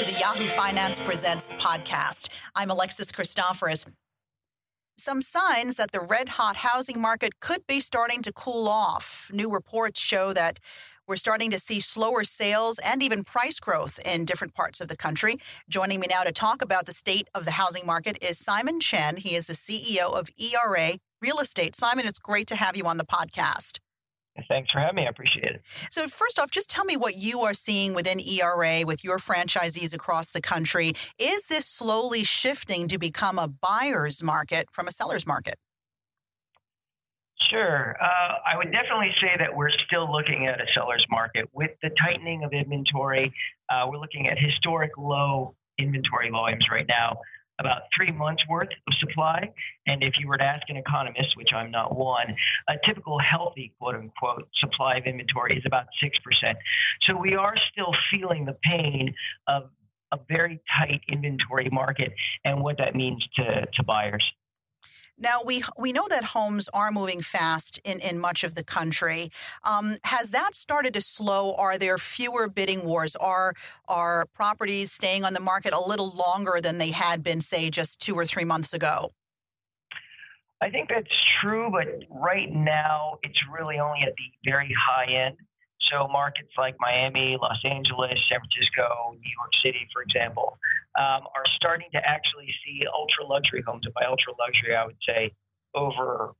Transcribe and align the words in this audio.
to 0.00 0.06
the 0.06 0.18
Yahoo 0.18 0.44
Finance 0.44 0.98
Presents 1.00 1.52
podcast. 1.54 2.30
I'm 2.54 2.70
Alexis 2.70 3.12
Christoforous. 3.12 3.84
Some 4.96 5.20
signs 5.20 5.76
that 5.76 5.92
the 5.92 6.00
red 6.00 6.30
hot 6.30 6.56
housing 6.56 6.98
market 6.98 7.38
could 7.38 7.66
be 7.66 7.80
starting 7.80 8.22
to 8.22 8.32
cool 8.32 8.66
off. 8.66 9.30
New 9.34 9.52
reports 9.52 10.00
show 10.00 10.32
that 10.32 10.58
we're 11.06 11.16
starting 11.16 11.50
to 11.50 11.58
see 11.58 11.80
slower 11.80 12.24
sales 12.24 12.80
and 12.82 13.02
even 13.02 13.24
price 13.24 13.60
growth 13.60 13.98
in 14.06 14.24
different 14.24 14.54
parts 14.54 14.80
of 14.80 14.88
the 14.88 14.96
country. 14.96 15.36
Joining 15.68 16.00
me 16.00 16.06
now 16.08 16.22
to 16.22 16.32
talk 16.32 16.62
about 16.62 16.86
the 16.86 16.92
state 16.92 17.28
of 17.34 17.44
the 17.44 17.50
housing 17.50 17.84
market 17.84 18.16
is 18.22 18.38
Simon 18.38 18.80
Chen. 18.80 19.18
He 19.18 19.34
is 19.34 19.48
the 19.48 19.52
CEO 19.52 20.18
of 20.18 20.30
ERA 20.38 20.92
Real 21.20 21.40
Estate. 21.40 21.76
Simon, 21.76 22.06
it's 22.06 22.18
great 22.18 22.46
to 22.46 22.56
have 22.56 22.74
you 22.74 22.84
on 22.84 22.96
the 22.96 23.04
podcast. 23.04 23.80
Thanks 24.48 24.70
for 24.70 24.78
having 24.78 24.96
me. 24.96 25.06
I 25.06 25.10
appreciate 25.10 25.44
it. 25.44 25.62
So, 25.90 26.06
first 26.06 26.38
off, 26.38 26.50
just 26.50 26.70
tell 26.70 26.84
me 26.84 26.96
what 26.96 27.16
you 27.16 27.40
are 27.40 27.54
seeing 27.54 27.94
within 27.94 28.20
ERA 28.20 28.84
with 28.86 29.04
your 29.04 29.18
franchisees 29.18 29.92
across 29.92 30.30
the 30.30 30.40
country. 30.40 30.92
Is 31.18 31.46
this 31.46 31.66
slowly 31.66 32.24
shifting 32.24 32.88
to 32.88 32.98
become 32.98 33.38
a 33.38 33.48
buyer's 33.48 34.22
market 34.22 34.68
from 34.72 34.88
a 34.88 34.92
seller's 34.92 35.26
market? 35.26 35.56
Sure. 37.48 37.96
Uh, 38.00 38.34
I 38.46 38.56
would 38.56 38.70
definitely 38.70 39.12
say 39.20 39.34
that 39.38 39.54
we're 39.54 39.70
still 39.70 40.10
looking 40.10 40.46
at 40.46 40.62
a 40.62 40.66
seller's 40.72 41.04
market. 41.10 41.48
With 41.52 41.72
the 41.82 41.90
tightening 42.00 42.44
of 42.44 42.52
inventory, 42.52 43.32
uh, 43.68 43.86
we're 43.88 43.98
looking 43.98 44.28
at 44.28 44.38
historic 44.38 44.92
low 44.96 45.56
inventory 45.78 46.30
volumes 46.30 46.66
right 46.70 46.86
now, 46.86 47.18
about 47.60 47.82
three 47.94 48.10
months 48.10 48.42
worth 48.48 48.68
of 48.88 48.94
supply. 48.98 49.52
And 49.86 50.02
if 50.02 50.14
you 50.18 50.26
were 50.26 50.38
to 50.38 50.44
ask 50.44 50.68
an 50.68 50.76
economist, 50.76 51.36
which 51.36 51.52
I'm 51.52 51.70
not 51.70 51.96
one, 51.96 52.34
a 52.68 52.74
typical 52.84 53.18
healthy 53.18 53.72
quote 53.78 53.94
unquote 53.94 54.48
supply 54.54 54.96
of 54.96 55.04
inventory 55.04 55.56
is 55.56 55.62
about 55.66 55.86
6%. 56.02 56.54
So 57.02 57.16
we 57.16 57.36
are 57.36 57.54
still 57.70 57.92
feeling 58.10 58.44
the 58.46 58.56
pain 58.64 59.14
of 59.46 59.70
a 60.12 60.18
very 60.28 60.60
tight 60.76 61.02
inventory 61.08 61.68
market 61.70 62.12
and 62.44 62.60
what 62.60 62.78
that 62.78 62.96
means 62.96 63.24
to, 63.36 63.66
to 63.66 63.82
buyers. 63.84 64.24
Now 65.20 65.40
we 65.44 65.62
we 65.78 65.92
know 65.92 66.08
that 66.08 66.24
homes 66.24 66.68
are 66.72 66.90
moving 66.90 67.20
fast 67.20 67.78
in, 67.84 68.00
in 68.00 68.18
much 68.18 68.42
of 68.42 68.54
the 68.54 68.64
country. 68.64 69.30
Um, 69.68 69.98
has 70.04 70.30
that 70.30 70.54
started 70.54 70.94
to 70.94 71.02
slow? 71.02 71.54
Are 71.56 71.76
there 71.76 71.98
fewer 71.98 72.48
bidding 72.48 72.84
wars? 72.84 73.16
Are 73.16 73.52
are 73.86 74.26
properties 74.32 74.90
staying 74.90 75.24
on 75.24 75.34
the 75.34 75.40
market 75.40 75.74
a 75.74 75.80
little 75.80 76.10
longer 76.10 76.60
than 76.62 76.78
they 76.78 76.92
had 76.92 77.22
been, 77.22 77.42
say, 77.42 77.68
just 77.68 78.00
two 78.00 78.14
or 78.14 78.24
three 78.24 78.44
months 78.44 78.72
ago? 78.72 79.12
I 80.62 80.70
think 80.70 80.88
that's 80.88 81.08
true, 81.40 81.70
but 81.70 81.86
right 82.10 82.50
now 82.52 83.18
it's 83.22 83.38
really 83.50 83.78
only 83.78 84.00
at 84.02 84.14
the 84.16 84.50
very 84.50 84.74
high 84.78 85.10
end. 85.12 85.36
So 85.82 86.06
markets 86.08 86.52
like 86.58 86.76
Miami, 86.78 87.36
Los 87.40 87.58
Angeles, 87.64 88.18
San 88.28 88.38
Francisco, 88.40 89.12
New 89.12 89.32
York 89.38 89.52
City, 89.64 89.88
for 89.92 90.02
example, 90.02 90.58
um, 90.98 91.22
are 91.34 91.44
starting 91.56 91.88
to 91.92 91.98
actually 92.06 92.52
see 92.64 92.84
ultra 92.92 93.26
luxury 93.26 93.62
homes. 93.66 93.82
And 93.84 93.94
by 93.94 94.04
ultra 94.04 94.32
luxury, 94.38 94.76
I 94.76 94.84
would 94.84 94.98
say 95.06 95.32
over 95.74 96.34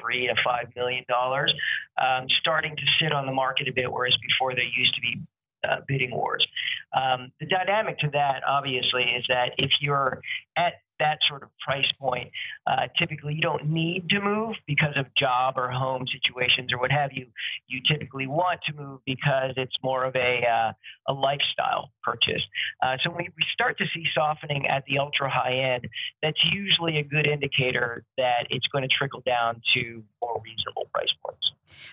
three 0.00 0.26
to 0.26 0.34
five 0.44 0.68
million 0.76 1.04
dollars, 1.08 1.52
um, 2.00 2.26
starting 2.40 2.76
to 2.76 2.82
sit 3.00 3.12
on 3.12 3.26
the 3.26 3.32
market 3.32 3.68
a 3.68 3.72
bit, 3.72 3.92
whereas 3.92 4.16
before 4.16 4.54
there 4.54 4.64
used 4.64 4.94
to 4.94 5.00
be 5.00 5.20
uh, 5.68 5.76
bidding 5.86 6.12
wars. 6.12 6.46
Um, 6.92 7.32
the 7.40 7.46
dynamic 7.46 7.98
to 7.98 8.10
that, 8.12 8.42
obviously, 8.46 9.04
is 9.04 9.24
that 9.28 9.52
if 9.58 9.70
you're 9.80 10.20
at 10.56 10.74
that 10.98 11.18
sort 11.28 11.42
of 11.42 11.48
price 11.58 11.90
point, 11.98 12.30
uh, 12.66 12.88
typically 12.98 13.34
you 13.34 13.40
don't 13.40 13.68
need 13.68 14.08
to 14.10 14.20
move 14.20 14.56
because 14.66 14.96
of 14.96 15.06
job 15.14 15.54
or 15.56 15.70
home 15.70 16.06
situations 16.12 16.72
or 16.72 16.78
what 16.78 16.90
have 16.90 17.12
you. 17.12 17.26
You 17.66 17.80
typically 17.86 18.26
want 18.26 18.60
to 18.66 18.74
move 18.74 19.00
because 19.06 19.52
it's 19.56 19.76
more 19.82 20.04
of 20.04 20.14
a, 20.16 20.44
uh, 20.46 20.72
a 21.08 21.12
lifestyle 21.12 21.90
purchase. 22.02 22.42
Uh, 22.82 22.96
so 23.02 23.10
when 23.10 23.24
we 23.24 23.44
start 23.52 23.78
to 23.78 23.84
see 23.94 24.04
softening 24.14 24.66
at 24.66 24.84
the 24.86 24.98
ultra 24.98 25.30
high 25.30 25.54
end, 25.54 25.88
that's 26.22 26.42
usually 26.52 26.98
a 26.98 27.02
good 27.02 27.26
indicator 27.26 28.04
that 28.16 28.46
it's 28.50 28.66
going 28.68 28.82
to 28.82 28.88
trickle 28.88 29.22
down 29.24 29.60
to 29.74 30.02
more 30.20 30.40
reasonable 30.44 30.88
price 30.92 31.12
points. 31.24 31.52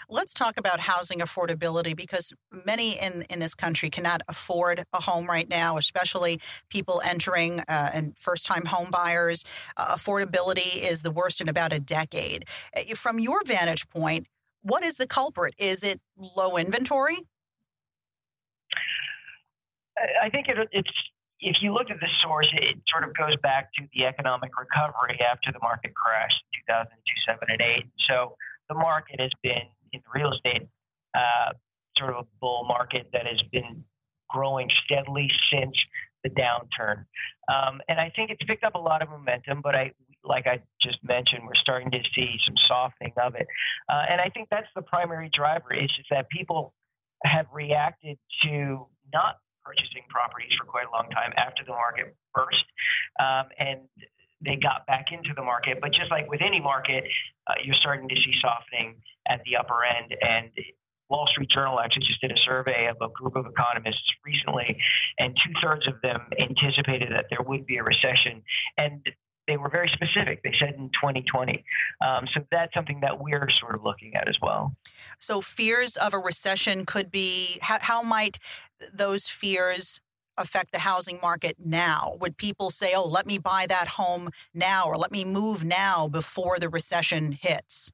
Let's 0.09 0.33
talk 0.33 0.57
about 0.57 0.81
housing 0.81 1.19
affordability 1.19 1.95
because 1.95 2.33
many 2.65 2.93
in, 2.99 3.23
in 3.29 3.39
this 3.39 3.55
country 3.55 3.89
cannot 3.89 4.21
afford 4.27 4.85
a 4.93 5.01
home 5.01 5.27
right 5.27 5.49
now, 5.49 5.77
especially 5.77 6.39
people 6.69 7.01
entering 7.05 7.61
uh, 7.61 7.89
and 7.93 8.17
first 8.17 8.45
time 8.45 8.65
home 8.65 8.89
buyers. 8.95 9.43
Uh, 9.77 9.95
affordability 9.95 10.89
is 10.89 11.01
the 11.01 11.11
worst 11.11 11.41
in 11.41 11.49
about 11.49 11.73
a 11.73 11.79
decade. 11.79 12.45
Uh, 12.75 12.95
from 12.95 13.19
your 13.19 13.43
vantage 13.43 13.87
point, 13.89 14.27
what 14.61 14.83
is 14.83 14.97
the 14.97 15.07
culprit? 15.07 15.53
Is 15.57 15.83
it 15.83 15.99
low 16.17 16.57
inventory? 16.57 17.17
I 20.21 20.29
think 20.29 20.49
it, 20.49 20.57
it's 20.71 20.91
if 21.39 21.61
you 21.61 21.73
look 21.73 21.89
at 21.91 21.99
the 21.99 22.07
source, 22.23 22.49
it 22.53 22.77
sort 22.87 23.03
of 23.03 23.15
goes 23.15 23.35
back 23.41 23.71
to 23.73 23.83
the 23.93 24.05
economic 24.05 24.51
recovery 24.57 25.19
after 25.21 25.51
the 25.51 25.59
market 25.61 25.93
crashed 25.93 26.43
in 26.53 26.59
2002, 26.67 27.13
7, 27.27 27.39
and 27.49 27.61
8. 27.61 27.85
So 28.09 28.35
the 28.69 28.75
market 28.75 29.19
has 29.19 29.31
been 29.43 29.67
in 29.93 30.01
real 30.13 30.33
estate 30.33 30.63
uh, 31.13 31.51
sort 31.97 32.11
of 32.11 32.25
a 32.25 32.27
bull 32.41 32.65
market 32.67 33.07
that 33.13 33.27
has 33.27 33.41
been 33.51 33.83
growing 34.29 34.69
steadily 34.83 35.29
since 35.51 35.77
the 36.25 36.41
downturn. 36.41 37.05
Um, 37.47 37.81
and 37.87 37.99
I 37.99 38.11
think 38.15 38.31
it's 38.31 38.43
picked 38.43 38.63
up 38.63 38.75
a 38.75 38.79
lot 38.79 39.01
of 39.01 39.09
momentum, 39.09 39.61
but 39.61 39.75
I, 39.75 39.91
like 40.23 40.47
I 40.47 40.59
just 40.81 40.97
mentioned, 41.03 41.43
we're 41.45 41.55
starting 41.55 41.91
to 41.91 41.99
see 42.15 42.37
some 42.45 42.55
softening 42.67 43.13
of 43.21 43.35
it. 43.35 43.47
Uh, 43.87 44.03
and 44.09 44.19
I 44.19 44.29
think 44.29 44.49
that's 44.49 44.67
the 44.75 44.81
primary 44.81 45.29
driver 45.31 45.73
is 45.73 45.87
just 45.95 46.09
that 46.09 46.29
people 46.29 46.73
have 47.23 47.45
reacted 47.53 48.17
to 48.43 48.87
not 49.13 49.37
purchasing 49.63 50.03
properties 50.09 50.53
for 50.57 50.65
quite 50.65 50.87
a 50.87 50.91
long 50.91 51.09
time 51.11 51.31
after 51.37 51.63
the 51.63 51.71
market 51.71 52.15
burst. 52.33 52.65
Um, 53.19 53.45
and 53.59 53.79
they 54.41 54.55
got 54.55 54.85
back 54.85 55.11
into 55.11 55.33
the 55.35 55.43
market. 55.43 55.79
But 55.81 55.93
just 55.93 56.11
like 56.11 56.29
with 56.29 56.41
any 56.41 56.59
market, 56.59 57.03
uh, 57.47 57.53
you're 57.63 57.75
starting 57.75 58.09
to 58.09 58.15
see 58.15 58.33
softening 58.41 58.95
at 59.27 59.41
the 59.45 59.57
upper 59.57 59.83
end. 59.83 60.15
And 60.21 60.49
Wall 61.09 61.27
Street 61.27 61.49
Journal 61.49 61.79
actually 61.79 62.05
just 62.05 62.21
did 62.21 62.31
a 62.31 62.37
survey 62.37 62.87
of 62.87 62.97
a 63.01 63.11
group 63.13 63.35
of 63.35 63.45
economists 63.45 64.11
recently, 64.25 64.77
and 65.19 65.35
two 65.35 65.53
thirds 65.61 65.87
of 65.87 66.01
them 66.01 66.21
anticipated 66.39 67.11
that 67.11 67.25
there 67.29 67.41
would 67.45 67.65
be 67.65 67.77
a 67.77 67.83
recession. 67.83 68.41
And 68.77 69.01
they 69.47 69.57
were 69.57 69.69
very 69.69 69.89
specific. 69.93 70.41
They 70.43 70.53
said 70.59 70.73
in 70.75 70.89
2020. 70.89 71.63
Um, 72.05 72.27
so 72.33 72.41
that's 72.51 72.73
something 72.73 73.01
that 73.01 73.19
we're 73.19 73.47
sort 73.59 73.75
of 73.75 73.83
looking 73.83 74.15
at 74.15 74.27
as 74.27 74.37
well. 74.41 74.75
So 75.19 75.41
fears 75.41 75.95
of 75.95 76.13
a 76.13 76.17
recession 76.17 76.85
could 76.85 77.11
be 77.11 77.59
how, 77.61 77.77
how 77.81 78.01
might 78.01 78.39
those 78.93 79.27
fears 79.27 80.01
affect 80.37 80.71
the 80.71 80.79
housing 80.79 81.19
market 81.21 81.55
now? 81.63 82.13
Would 82.19 82.37
people 82.37 82.69
say, 82.69 82.93
oh, 82.95 83.07
let 83.07 83.25
me 83.25 83.37
buy 83.37 83.65
that 83.67 83.89
home 83.89 84.29
now 84.53 84.85
or 84.87 84.97
let 84.97 85.11
me 85.11 85.23
move 85.23 85.63
now 85.63 86.07
before 86.07 86.59
the 86.59 86.69
recession 86.69 87.33
hits? 87.39 87.91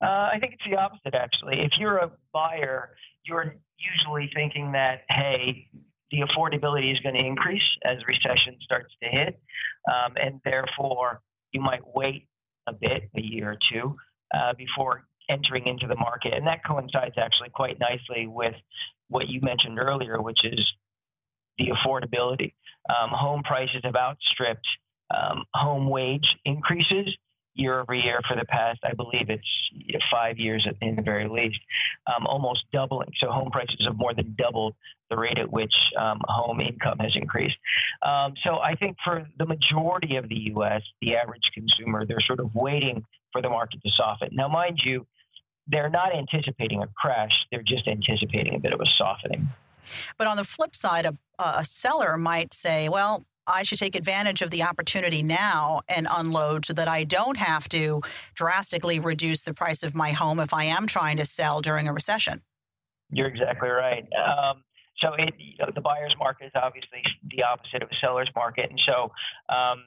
Uh, 0.00 0.30
I 0.32 0.38
think 0.40 0.54
it's 0.54 0.62
the 0.68 0.76
opposite, 0.76 1.14
actually. 1.14 1.60
If 1.60 1.72
you're 1.78 1.98
a 1.98 2.10
buyer, 2.32 2.90
you're 3.24 3.56
usually 3.78 4.30
thinking 4.34 4.72
that, 4.72 5.02
hey, 5.08 5.68
the 6.10 6.20
affordability 6.20 6.92
is 6.92 7.00
going 7.00 7.14
to 7.14 7.24
increase 7.24 7.62
as 7.84 7.98
recession 8.06 8.56
starts 8.62 8.94
to 9.02 9.08
hit. 9.08 9.40
Um, 9.88 10.14
and 10.16 10.40
therefore, 10.44 11.20
you 11.52 11.60
might 11.60 11.82
wait 11.94 12.26
a 12.66 12.72
bit, 12.72 13.10
a 13.16 13.20
year 13.20 13.52
or 13.52 13.58
two, 13.70 13.96
uh, 14.34 14.52
before 14.54 15.04
entering 15.28 15.66
into 15.66 15.86
the 15.86 15.96
market. 15.96 16.32
And 16.32 16.46
that 16.46 16.64
coincides 16.64 17.14
actually 17.18 17.50
quite 17.50 17.78
nicely 17.78 18.26
with 18.26 18.54
what 19.08 19.28
you 19.28 19.40
mentioned 19.40 19.78
earlier, 19.78 20.20
which 20.22 20.44
is 20.44 20.64
the 21.58 21.68
affordability. 21.68 22.54
Um, 22.88 23.10
home 23.10 23.42
prices 23.42 23.80
have 23.84 23.96
outstripped 23.96 24.66
um, 25.14 25.44
home 25.54 25.88
wage 25.88 26.36
increases 26.44 27.14
year 27.58 27.80
over 27.80 27.94
year 27.94 28.20
for 28.26 28.36
the 28.36 28.44
past, 28.46 28.80
I 28.84 28.94
believe 28.94 29.28
it's 29.30 29.48
five 30.10 30.38
years 30.38 30.66
in 30.80 30.96
the 30.96 31.02
very 31.02 31.28
least, 31.28 31.58
um, 32.06 32.26
almost 32.26 32.64
doubling. 32.72 33.10
So 33.18 33.30
home 33.30 33.50
prices 33.50 33.84
have 33.84 33.96
more 33.96 34.14
than 34.14 34.34
doubled 34.38 34.74
the 35.10 35.16
rate 35.16 35.38
at 35.38 35.50
which 35.50 35.74
um, 35.98 36.20
home 36.28 36.60
income 36.60 36.98
has 36.98 37.12
increased. 37.16 37.56
Um, 38.02 38.34
so 38.44 38.58
I 38.58 38.74
think 38.74 38.96
for 39.04 39.26
the 39.38 39.46
majority 39.46 40.16
of 40.16 40.28
the 40.28 40.36
U.S., 40.52 40.82
the 41.00 41.16
average 41.16 41.50
consumer, 41.54 42.04
they're 42.06 42.20
sort 42.20 42.40
of 42.40 42.54
waiting 42.54 43.04
for 43.32 43.42
the 43.42 43.48
market 43.48 43.82
to 43.82 43.90
soften. 43.90 44.30
Now, 44.32 44.48
mind 44.48 44.80
you, 44.84 45.06
they're 45.66 45.90
not 45.90 46.14
anticipating 46.14 46.82
a 46.82 46.88
crash; 46.96 47.32
they're 47.50 47.62
just 47.62 47.86
anticipating 47.86 48.54
a 48.54 48.58
bit 48.58 48.72
of 48.72 48.80
a 48.80 48.86
softening. 48.86 49.48
But 50.16 50.26
on 50.26 50.36
the 50.36 50.44
flip 50.44 50.74
side, 50.74 51.06
a, 51.06 51.16
a 51.38 51.64
seller 51.64 52.16
might 52.16 52.52
say, 52.54 52.88
well, 52.88 53.26
I 53.48 53.62
should 53.62 53.78
take 53.78 53.94
advantage 53.94 54.42
of 54.42 54.50
the 54.50 54.62
opportunity 54.62 55.22
now 55.22 55.80
and 55.88 56.06
unload 56.14 56.66
so 56.66 56.74
that 56.74 56.88
I 56.88 57.04
don't 57.04 57.38
have 57.38 57.68
to 57.70 58.02
drastically 58.34 59.00
reduce 59.00 59.42
the 59.42 59.54
price 59.54 59.82
of 59.82 59.94
my 59.94 60.10
home 60.10 60.38
if 60.38 60.52
I 60.52 60.64
am 60.64 60.86
trying 60.86 61.16
to 61.16 61.24
sell 61.24 61.60
during 61.60 61.88
a 61.88 61.92
recession. 61.92 62.42
You're 63.10 63.28
exactly 63.28 63.70
right. 63.70 64.06
Um, 64.12 64.62
so 64.98 65.14
it, 65.14 65.34
you 65.38 65.54
know, 65.60 65.70
the 65.74 65.80
buyer's 65.80 66.14
market 66.18 66.46
is 66.46 66.52
obviously 66.54 67.02
the 67.30 67.44
opposite 67.44 67.82
of 67.82 67.88
a 67.90 67.94
seller's 68.00 68.28
market, 68.34 68.68
and 68.70 68.80
so 68.84 69.12
um, 69.48 69.84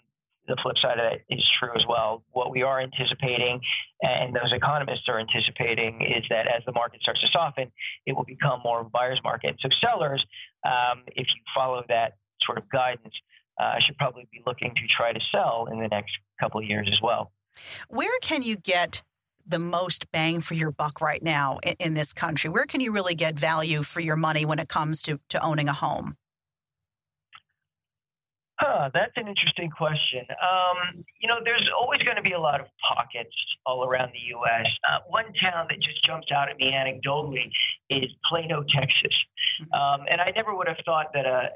the 0.47 0.55
flip 0.61 0.77
side 0.81 0.97
of 0.99 1.11
that 1.11 1.21
is 1.29 1.45
true 1.59 1.69
as 1.75 1.85
well. 1.87 2.23
What 2.31 2.51
we 2.51 2.63
are 2.63 2.79
anticipating, 2.79 3.61
and 4.01 4.35
those 4.35 4.51
economists 4.51 5.07
are 5.07 5.19
anticipating, 5.19 6.01
is 6.01 6.23
that 6.29 6.47
as 6.47 6.63
the 6.65 6.71
market 6.71 7.01
starts 7.01 7.21
to 7.21 7.27
soften, 7.27 7.71
it 8.05 8.13
will 8.13 8.23
become 8.23 8.61
more 8.63 8.81
of 8.81 8.87
a 8.87 8.89
buyer's 8.89 9.19
market. 9.23 9.57
So 9.59 9.69
sellers, 9.81 10.25
um, 10.65 11.03
if 11.07 11.27
you 11.27 11.41
follow 11.53 11.83
that 11.89 12.17
sort 12.43 12.57
of 12.57 12.69
guidance, 12.69 13.13
uh, 13.61 13.79
should 13.79 13.97
probably 13.97 14.27
be 14.31 14.41
looking 14.45 14.73
to 14.75 14.81
try 14.87 15.13
to 15.13 15.19
sell 15.31 15.67
in 15.71 15.79
the 15.79 15.87
next 15.87 16.11
couple 16.39 16.59
of 16.59 16.65
years 16.65 16.89
as 16.91 16.99
well. 17.01 17.31
Where 17.89 18.19
can 18.21 18.41
you 18.41 18.55
get 18.55 19.03
the 19.45 19.59
most 19.59 20.11
bang 20.11 20.41
for 20.41 20.53
your 20.53 20.71
buck 20.71 21.01
right 21.01 21.21
now 21.21 21.59
in, 21.63 21.73
in 21.79 21.93
this 21.93 22.13
country? 22.13 22.49
Where 22.49 22.65
can 22.65 22.81
you 22.81 22.91
really 22.91 23.15
get 23.15 23.37
value 23.37 23.83
for 23.83 23.99
your 23.99 24.15
money 24.15 24.45
when 24.45 24.59
it 24.59 24.67
comes 24.67 25.01
to, 25.03 25.19
to 25.29 25.43
owning 25.43 25.67
a 25.67 25.73
home? 25.73 26.15
Huh, 28.61 28.91
that's 28.93 29.13
an 29.15 29.27
interesting 29.27 29.71
question. 29.71 30.21
Um, 30.29 31.03
you 31.19 31.27
know, 31.27 31.39
there's 31.43 31.67
always 31.75 31.97
going 32.03 32.15
to 32.15 32.21
be 32.21 32.33
a 32.33 32.39
lot 32.39 32.61
of 32.61 32.67
pockets 32.87 33.33
all 33.65 33.83
around 33.83 34.11
the 34.13 34.19
U.S. 34.37 34.67
Uh, 34.87 34.99
one 35.07 35.33
town 35.33 35.65
that 35.69 35.79
just 35.81 36.03
jumps 36.05 36.27
out 36.31 36.47
at 36.47 36.57
me 36.57 36.71
anecdotally 36.71 37.49
is 37.89 38.05
Plano, 38.29 38.63
Texas. 38.69 39.17
Mm-hmm. 39.63 39.73
Um, 39.73 40.07
and 40.11 40.21
I 40.21 40.31
never 40.35 40.55
would 40.55 40.67
have 40.67 40.77
thought 40.85 41.07
that 41.15 41.25
a, 41.25 41.49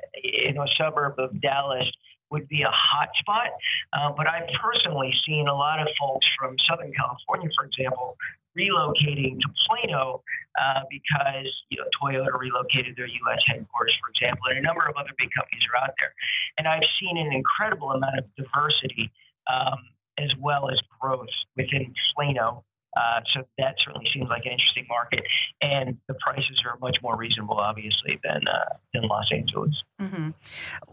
in 0.50 0.58
a 0.58 0.66
suburb 0.80 1.20
of 1.20 1.40
Dallas 1.42 1.86
would 2.32 2.48
be 2.48 2.64
a 2.64 2.72
hot 2.72 3.10
spot. 3.20 3.52
Uh, 3.94 4.12
but 4.16 4.28
I've 4.28 4.50
personally 4.62 5.14
seen 5.26 5.48
a 5.48 5.54
lot 5.54 5.80
of 5.80 5.88
folks 6.00 6.26
from 6.38 6.56
Southern 6.70 6.92
California, 6.94 7.50
for 7.58 7.66
example, 7.66 8.18
relocating 8.58 9.40
to 9.40 9.48
Plano 9.68 10.24
uh, 10.60 10.82
because 10.90 11.52
you 11.70 11.78
know 11.78 11.86
Toyota 12.02 12.38
relocated 12.38 12.96
their 12.96 13.08
U.S. 13.08 13.40
headquarters, 13.46 13.96
for 14.02 14.10
example, 14.10 14.44
and 14.50 14.60
a 14.60 14.62
number 14.62 14.86
of 14.88 14.96
other 14.98 15.12
big 15.18 15.30
companies 15.36 15.64
are 15.74 15.84
out 15.84 15.94
there. 16.00 16.14
And 16.58 16.68
I've 16.68 16.88
seen 17.00 17.18
an 17.18 17.34
incredible 17.34 17.92
amount 17.92 18.18
of 18.18 18.26
diversity 18.36 19.12
um, 19.52 19.80
as 20.18 20.32
well 20.40 20.70
as 20.70 20.80
growth 21.00 21.28
within 21.56 21.94
Plano. 22.16 22.64
Uh, 22.96 23.20
so 23.34 23.44
that 23.58 23.76
certainly 23.84 24.10
seems 24.14 24.30
like 24.30 24.46
an 24.46 24.54
interesting 24.54 24.86
market, 24.88 25.22
and 25.62 25.98
the 26.08 26.14
prices 26.26 26.64
are 26.66 26.78
much 26.80 26.96
more 27.04 27.18
reasonable, 27.18 27.58
obviously, 27.58 28.18
than 28.24 28.48
uh, 28.48 28.76
than 28.94 29.04
Los 29.04 29.30
Angeles. 29.34 29.84
Mm-hmm. 30.02 30.30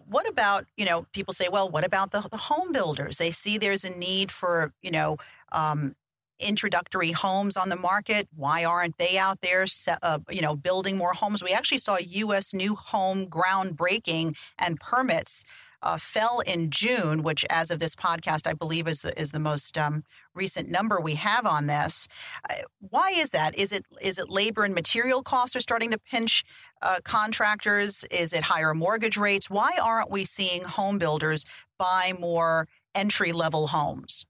What 0.08 0.21
about 0.32 0.66
you 0.76 0.84
know 0.84 1.06
people 1.12 1.32
say, 1.32 1.48
well, 1.50 1.68
what 1.68 1.84
about 1.84 2.10
the, 2.10 2.26
the 2.30 2.36
home 2.36 2.72
builders? 2.72 3.18
They 3.18 3.30
see 3.30 3.58
there's 3.58 3.84
a 3.84 3.96
need 3.96 4.30
for 4.30 4.72
you 4.82 4.90
know 4.90 5.18
um, 5.52 5.94
introductory 6.40 7.12
homes 7.12 7.56
on 7.56 7.68
the 7.68 7.76
market. 7.76 8.28
Why 8.34 8.64
aren't 8.64 8.98
they 8.98 9.16
out 9.16 9.40
there, 9.40 9.64
uh, 10.02 10.18
you 10.30 10.42
know, 10.42 10.54
building 10.56 10.96
more 10.96 11.12
homes? 11.12 11.42
We 11.42 11.52
actually 11.52 11.78
saw 11.78 11.96
U.S. 11.98 12.52
new 12.52 12.74
home 12.74 13.26
groundbreaking 13.26 14.36
and 14.58 14.80
permits 14.80 15.44
uh, 15.82 15.96
fell 15.98 16.40
in 16.40 16.70
June, 16.70 17.22
which, 17.22 17.44
as 17.50 17.70
of 17.70 17.78
this 17.78 17.94
podcast, 17.94 18.46
I 18.46 18.52
believe 18.52 18.86
is 18.86 19.02
the, 19.02 19.18
is 19.20 19.32
the 19.32 19.40
most 19.40 19.76
um, 19.76 20.04
recent 20.34 20.70
number 20.70 21.00
we 21.00 21.16
have 21.16 21.46
on 21.46 21.66
this. 21.66 22.08
Uh, 22.48 22.54
why 22.80 23.10
is 23.10 23.30
that? 23.30 23.56
Is 23.56 23.72
it 23.72 23.84
is 24.02 24.18
it 24.18 24.30
labor 24.30 24.64
and 24.64 24.74
material 24.74 25.22
costs 25.22 25.56
are 25.56 25.60
starting 25.60 25.90
to 25.90 25.98
pinch 25.98 26.44
uh, 26.82 26.98
contractors? 27.04 28.04
Is 28.10 28.32
it 28.32 28.44
higher 28.44 28.74
mortgage 28.74 29.16
rates? 29.16 29.50
Why 29.50 29.72
aren't 29.82 30.10
we 30.10 30.24
seeing 30.24 30.64
home 30.64 30.98
builders 30.98 31.44
buy 31.78 32.12
more 32.18 32.68
entry 32.94 33.32
level 33.32 33.68
homes? 33.68 34.24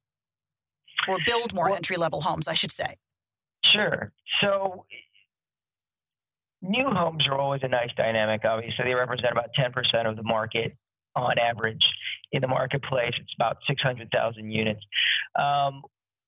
or 1.09 1.19
build 1.27 1.55
more 1.55 1.67
well, 1.67 1.77
entry 1.77 1.97
level 1.97 2.21
homes, 2.21 2.49
I 2.49 2.55
should 2.55 2.71
say? 2.71 2.97
Sure. 3.65 4.13
So 4.41 4.87
new 6.61 6.87
homes 6.87 7.27
are 7.27 7.39
always 7.39 7.63
a 7.63 7.69
nice 7.69 7.93
dynamic, 7.97 8.45
obviously. 8.45 8.85
They 8.85 8.95
represent 8.95 9.33
about 9.33 9.51
10% 9.59 10.09
of 10.09 10.17
the 10.17 10.23
market 10.23 10.77
on 11.15 11.39
average 11.39 11.85
in 12.33 12.41
the 12.41 12.49
marketplace. 12.49 13.13
It's 13.19 13.35
about 13.39 13.59
600,000 13.67 14.51
units. 14.51 14.81
Um, 15.39 15.83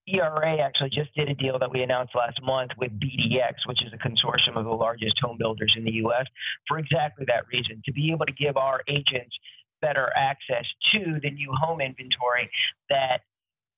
ERA 0.06 0.58
actually 0.58 0.90
just 0.90 1.14
did 1.14 1.30
a 1.30 1.34
deal 1.34 1.58
that 1.58 1.72
we 1.72 1.82
announced 1.82 2.14
last 2.14 2.38
month 2.42 2.72
with 2.76 2.92
BDX, 3.00 3.66
which 3.66 3.82
is 3.82 3.92
a 3.92 3.96
consortium 3.96 4.56
of 4.56 4.64
the 4.64 4.70
largest 4.70 5.18
home 5.20 5.38
builders 5.38 5.74
in 5.76 5.84
the 5.84 5.92
U.S., 5.92 6.26
for 6.68 6.78
exactly 6.78 7.24
that 7.28 7.44
reason 7.50 7.82
to 7.86 7.92
be 7.92 8.12
able 8.12 8.26
to 8.26 8.32
give 8.32 8.56
our 8.58 8.82
agents 8.86 9.34
better 9.80 10.10
access 10.14 10.66
to 10.92 11.20
the 11.22 11.30
new 11.30 11.50
home 11.52 11.80
inventory 11.80 12.50
that 12.90 13.22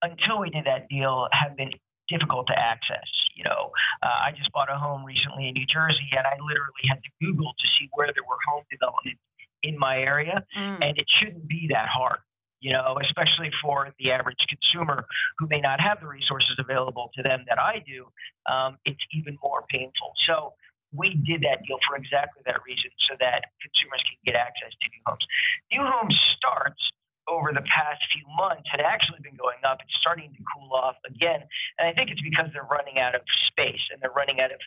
until 0.03 0.41
we 0.41 0.51
did 0.51 0.65
that 0.67 0.89
deal, 0.89 1.29
have 1.33 1.57
been 1.57 1.71
difficult 2.09 2.47
to 2.49 2.59
access. 2.59 3.07
You 3.35 3.45
know, 3.45 3.71
uh, 4.03 4.19
I 4.27 4.33
just 4.37 4.51
bought 4.53 4.71
a 4.71 4.77
home 4.77 5.05
recently 5.05 5.49
in 5.49 5.55
New 5.55 5.67
Jersey, 5.67 6.09
and 6.13 6.27
I 6.27 6.35
literally 6.41 6.87
had 6.89 7.03
to 7.03 7.11
Google 7.21 7.53
to 7.53 7.67
see 7.79 7.89
where 7.93 8.09
there 8.09 8.25
were 8.27 8.39
home 8.49 8.65
developments 8.71 9.21
in 9.67 9.79
my 9.79 9.99
area, 9.99 10.45
mm. 10.57 10.79
and 10.81 10.99
it 10.99 11.07
shouldn't 11.09 11.47
be 11.49 11.69
that 11.73 11.89
hard. 11.89 12.19
You 12.61 12.73
know, 12.73 12.99
especially 13.03 13.51
for 13.63 13.93
the 13.99 14.11
average 14.13 14.43
consumer 14.49 15.05
who 15.39 15.47
may 15.47 15.61
not 15.61 15.79
have 15.81 16.01
the 16.01 16.07
resources 16.07 16.57
available 16.59 17.11
to 17.15 17.23
them 17.23 17.45
that 17.49 17.61
I 17.61 17.85
do, 17.87 18.07
um, 18.51 18.79
it's 18.85 19.05
even 19.13 19.37
more 19.45 19.65
painful. 19.69 20.13
So 20.27 20.55
we 20.93 21.15
did 21.15 21.43
that 21.43 21.61
deal 21.67 21.79
for 21.87 21.97
exactly 21.97 22.43
that 22.47 22.57
reason, 22.67 22.91
so 23.09 23.15
that 23.21 23.45
consumers 23.61 24.03
can 24.09 24.17
get 24.25 24.37
access 24.37 24.73
to 24.73 24.87
new 24.89 25.03
homes. 25.07 25.27
New 25.71 25.83
home 25.85 26.11
starts 26.37 26.81
over 27.29 27.53
the 27.53 27.63
past 27.63 28.01
few 28.13 28.25
months 28.37 28.63
had 28.71 28.81
actually 28.81 29.19
been 29.23 29.37
going 29.37 29.59
up. 29.65 29.79
It's 29.83 29.95
starting 30.01 30.33
to 30.33 30.43
cool 30.55 30.73
off 30.73 30.97
again. 31.07 31.43
And 31.79 31.89
I 31.89 31.93
think 31.93 32.11
it's 32.11 32.23
because 32.23 32.47
they're 32.53 32.69
running 32.71 32.99
out 32.99 33.15
of 33.15 33.23
space 33.51 33.83
and 33.93 34.01
they're 34.01 34.15
running 34.15 34.41
out 34.41 34.53
of 34.53 34.61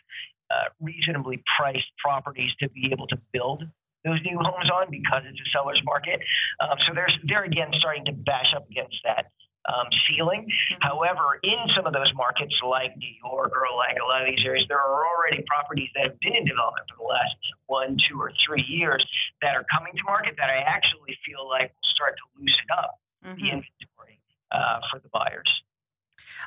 uh, 0.50 0.68
reasonably 0.80 1.42
priced 1.56 1.90
properties 1.98 2.50
to 2.60 2.68
be 2.70 2.90
able 2.92 3.06
to 3.08 3.18
build 3.32 3.64
those 4.04 4.20
new 4.24 4.38
homes 4.38 4.70
on 4.70 4.90
because 4.90 5.22
it's 5.26 5.40
a 5.40 5.50
seller's 5.52 5.82
market. 5.84 6.20
Um, 6.60 6.78
so 6.86 6.94
they're, 6.94 7.12
they're 7.24 7.44
again 7.44 7.68
starting 7.78 8.04
to 8.06 8.12
bash 8.12 8.54
up 8.54 8.68
against 8.70 8.96
that 9.04 9.26
um, 9.68 9.86
ceiling. 10.08 10.48
Mm-hmm. 10.48 10.88
However, 10.88 11.38
in 11.42 11.58
some 11.74 11.86
of 11.86 11.92
those 11.92 12.12
markets 12.14 12.54
like 12.64 12.96
New 12.96 13.12
York 13.22 13.52
or 13.54 13.66
like 13.76 13.96
a 14.02 14.06
lot 14.06 14.22
of 14.22 14.34
these 14.34 14.44
areas, 14.44 14.64
there 14.68 14.80
are 14.80 15.04
already 15.06 15.44
properties 15.46 15.90
that 15.94 16.04
have 16.04 16.20
been 16.20 16.34
in 16.34 16.44
development 16.44 16.86
for 16.88 16.96
the 17.02 17.08
last 17.08 17.36
one, 17.66 17.96
two, 18.08 18.20
or 18.20 18.32
three 18.44 18.64
years 18.66 19.04
that 19.42 19.54
are 19.54 19.64
coming 19.72 19.92
to 19.94 20.02
market 20.04 20.34
that 20.38 20.50
I 20.50 20.58
actually 20.58 21.16
feel 21.24 21.48
like 21.48 21.70
will 21.70 21.90
start 21.90 22.16
to 22.16 22.40
loosen 22.40 22.64
up 22.72 22.98
mm-hmm. 23.24 23.34
the 23.36 23.48
inventory 23.48 24.20
uh, 24.50 24.80
for 24.90 24.98
the 25.00 25.08
buyers. 25.12 25.62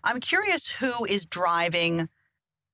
I'm 0.04 0.20
curious 0.20 0.72
who 0.72 1.06
is 1.06 1.26
driving 1.26 2.10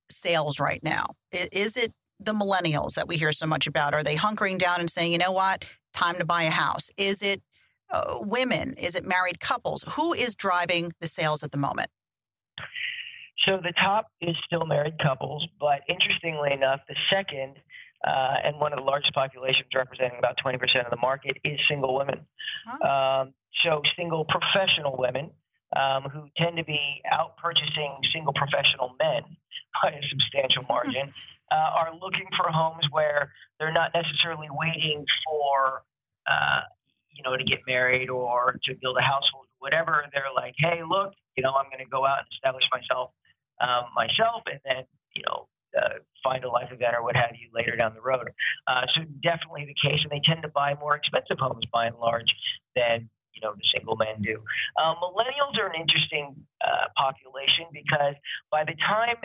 sales 0.09 0.59
right 0.59 0.83
now. 0.83 1.07
Is 1.31 1.77
it 1.77 1.93
the 2.19 2.33
millennials 2.33 2.95
that 2.95 3.07
we 3.07 3.15
hear 3.15 3.31
so 3.31 3.47
much 3.47 3.67
about? 3.67 3.93
Are 3.93 4.03
they 4.03 4.15
hunkering 4.15 4.57
down 4.57 4.79
and 4.79 4.89
saying, 4.89 5.11
you 5.11 5.17
know 5.17 5.31
what, 5.31 5.65
time 5.93 6.15
to 6.15 6.25
buy 6.25 6.43
a 6.43 6.49
house? 6.49 6.89
Is 6.97 7.21
it 7.21 7.41
uh, 7.91 8.19
women? 8.19 8.73
Is 8.73 8.95
it 8.95 9.05
married 9.05 9.39
couples? 9.39 9.83
Who 9.95 10.13
is 10.13 10.35
driving 10.35 10.93
the 10.99 11.07
sales 11.07 11.43
at 11.43 11.51
the 11.51 11.57
moment? 11.57 11.87
So 13.47 13.57
the 13.63 13.73
top 13.81 14.07
is 14.21 14.35
still 14.45 14.65
married 14.65 14.99
couples, 15.01 15.47
but 15.59 15.81
interestingly 15.87 16.51
enough, 16.51 16.81
the 16.87 16.95
second 17.09 17.55
uh, 18.05 18.35
and 18.43 18.59
one 18.59 18.73
of 18.73 18.79
the 18.79 18.85
largest 18.85 19.13
populations, 19.13 19.67
representing 19.75 20.19
about 20.19 20.35
20% 20.45 20.55
of 20.83 20.89
the 20.89 20.97
market, 20.97 21.37
is 21.43 21.59
single 21.69 21.95
women. 21.95 22.19
Um, 22.81 23.33
so 23.63 23.81
single 23.97 24.25
professional 24.25 24.95
women 24.97 25.31
um, 25.75 26.03
who 26.03 26.27
tend 26.37 26.57
to 26.57 26.63
be 26.63 27.01
out 27.11 27.37
purchasing 27.37 27.97
single 28.11 28.33
professional 28.33 28.95
men 28.99 29.23
by 29.83 29.89
a 29.89 30.01
substantial 30.09 30.63
margin 30.69 31.13
uh, 31.51 31.55
are 31.77 31.93
looking 31.99 32.27
for 32.37 32.51
homes 32.51 32.85
where 32.91 33.31
they're 33.59 33.73
not 33.73 33.91
necessarily 33.93 34.47
waiting 34.51 35.05
for 35.25 35.83
uh, 36.29 36.61
you 37.19 37.29
know, 37.29 37.35
to 37.35 37.43
get 37.43 37.59
married 37.67 38.09
or 38.09 38.57
to 38.63 38.75
build 38.81 38.97
a 38.97 39.01
household, 39.01 39.45
whatever. 39.59 40.05
They're 40.13 40.31
like, 40.35 40.55
hey, 40.57 40.81
look, 40.87 41.13
you 41.35 41.43
know, 41.43 41.51
I'm 41.51 41.65
going 41.65 41.83
to 41.83 41.89
go 41.89 42.05
out 42.05 42.19
and 42.19 42.27
establish 42.31 42.63
myself 42.71 43.11
um, 43.59 43.91
myself, 43.93 44.43
and 44.49 44.59
then 44.63 44.83
you 45.15 45.23
know, 45.27 45.47
uh, 45.77 45.99
find 46.23 46.43
a 46.45 46.49
life 46.49 46.71
event 46.71 46.95
or 46.95 47.03
what 47.03 47.15
have 47.15 47.31
you 47.33 47.49
later 47.53 47.75
down 47.75 47.93
the 47.93 48.01
road. 48.01 48.29
Uh, 48.67 48.83
so 48.93 49.01
definitely 49.21 49.65
the 49.65 49.89
case, 49.89 49.99
and 50.01 50.11
they 50.11 50.21
tend 50.23 50.41
to 50.43 50.47
buy 50.47 50.75
more 50.79 50.95
expensive 50.95 51.37
homes 51.39 51.65
by 51.73 51.87
and 51.87 51.97
large 51.97 52.33
than 52.75 53.09
you 53.39 53.47
know 53.47 53.53
the 53.55 53.67
single 53.73 53.95
men 53.95 54.21
do. 54.21 54.41
Um, 54.81 54.95
millennials 55.01 55.57
are 55.59 55.67
an 55.67 55.79
interesting 55.79 56.35
uh, 56.63 56.87
population 56.97 57.65
because 57.73 58.15
by 58.51 58.63
the 58.63 58.75
time 58.75 59.17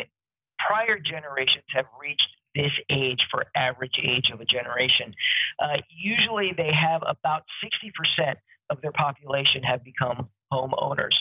prior 0.58 0.98
generations 0.98 1.64
have 1.68 1.86
reached 2.00 2.28
this 2.54 2.72
age 2.88 3.26
for 3.30 3.46
average 3.56 3.98
age 4.02 4.30
of 4.30 4.40
a 4.40 4.44
generation. 4.44 5.14
Uh, 5.58 5.78
usually 5.90 6.52
they 6.56 6.72
have 6.72 7.02
about 7.04 7.42
60% 7.62 8.36
of 8.70 8.80
their 8.80 8.92
population 8.92 9.62
have 9.64 9.82
become 9.84 10.28
homeowners. 10.52 11.14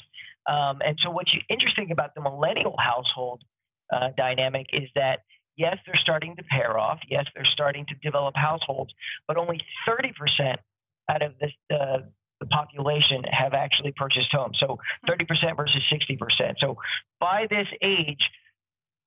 Um, 0.48 0.82
and 0.86 0.98
so 1.02 1.10
what's 1.10 1.34
interesting 1.50 1.92
about 1.92 2.14
the 2.16 2.22
millennial 2.22 2.76
household 2.78 3.42
uh, 3.92 4.10
dynamic 4.16 4.68
is 4.74 4.90
that 4.96 5.22
yes, 5.56 5.78
they're 5.86 5.96
starting 5.96 6.36
to 6.36 6.44
pair 6.44 6.78
off. 6.78 7.00
Yes, 7.10 7.26
they're 7.36 7.46
starting 7.46 7.86
to 7.88 7.96
develop 8.04 8.36
households, 8.36 8.94
but 9.28 9.38
only 9.38 9.60
30% 9.88 10.58
out 11.10 11.22
of 11.22 11.34
this, 11.40 11.52
uh, 11.74 12.00
the 12.44 12.50
population 12.50 13.24
have 13.32 13.54
actually 13.54 13.94
purchased 13.96 14.32
homes. 14.32 14.58
So 14.60 14.78
30% 15.08 15.56
versus 15.56 15.82
60%. 15.92 16.56
So 16.60 16.78
by 17.20 17.48
this 17.50 17.68
age, 17.82 18.30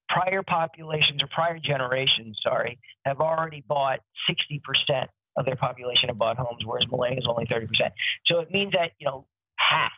prior 0.08 0.42
populations 0.42 1.22
or 1.22 1.26
prior 1.26 1.58
generations, 1.58 2.38
sorry, 2.42 2.78
have 3.04 3.20
already 3.20 3.62
bought 3.66 4.00
60% 4.30 5.06
of 5.36 5.44
their 5.44 5.56
population 5.56 6.08
have 6.08 6.16
bought 6.16 6.38
homes, 6.38 6.64
whereas 6.64 6.86
millennials 6.86 7.26
only 7.26 7.44
30%. 7.44 7.68
So 8.24 8.38
it 8.38 8.50
means 8.50 8.72
that, 8.72 8.92
you 8.98 9.06
know, 9.06 9.26
half, 9.58 9.92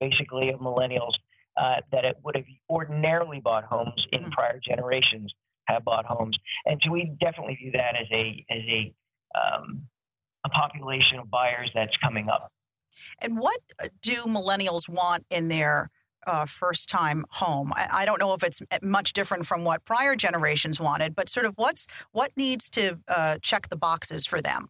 basically, 0.00 0.48
of 0.48 0.58
millennials 0.58 1.12
uh, 1.56 1.76
that 1.92 2.04
it 2.04 2.16
would 2.24 2.34
have 2.34 2.44
ordinarily 2.68 3.38
bought 3.38 3.64
homes 3.64 4.04
in 4.12 4.22
mm-hmm. 4.22 4.30
prior 4.30 4.58
generations 4.58 5.32
have 5.66 5.84
bought 5.84 6.06
homes, 6.06 6.36
and 6.66 6.80
so 6.82 6.90
we 6.90 7.12
definitely 7.20 7.54
view 7.54 7.70
that 7.72 7.94
as 8.00 8.06
a 8.10 8.44
as 8.50 8.62
a 8.66 8.92
um, 9.38 9.82
a 10.44 10.48
population 10.48 11.18
of 11.18 11.30
buyers 11.30 11.70
that's 11.74 11.96
coming 11.98 12.28
up. 12.28 12.50
And 13.20 13.38
what 13.38 13.60
do 14.02 14.24
millennials 14.24 14.88
want 14.88 15.24
in 15.30 15.48
their 15.48 15.90
uh, 16.26 16.44
first 16.44 16.88
time 16.88 17.24
home? 17.30 17.72
I, 17.74 17.88
I, 17.92 18.04
don't 18.04 18.20
know 18.20 18.34
if 18.34 18.42
it's 18.42 18.60
much 18.82 19.12
different 19.12 19.46
from 19.46 19.64
what 19.64 19.84
prior 19.84 20.16
generations 20.16 20.78
wanted, 20.78 21.14
but 21.14 21.28
sort 21.28 21.46
of 21.46 21.54
what's 21.56 21.86
what 22.12 22.30
needs 22.36 22.68
to 22.70 22.98
uh, 23.08 23.38
check 23.40 23.68
the 23.68 23.76
boxes 23.76 24.26
for 24.26 24.40
them. 24.40 24.68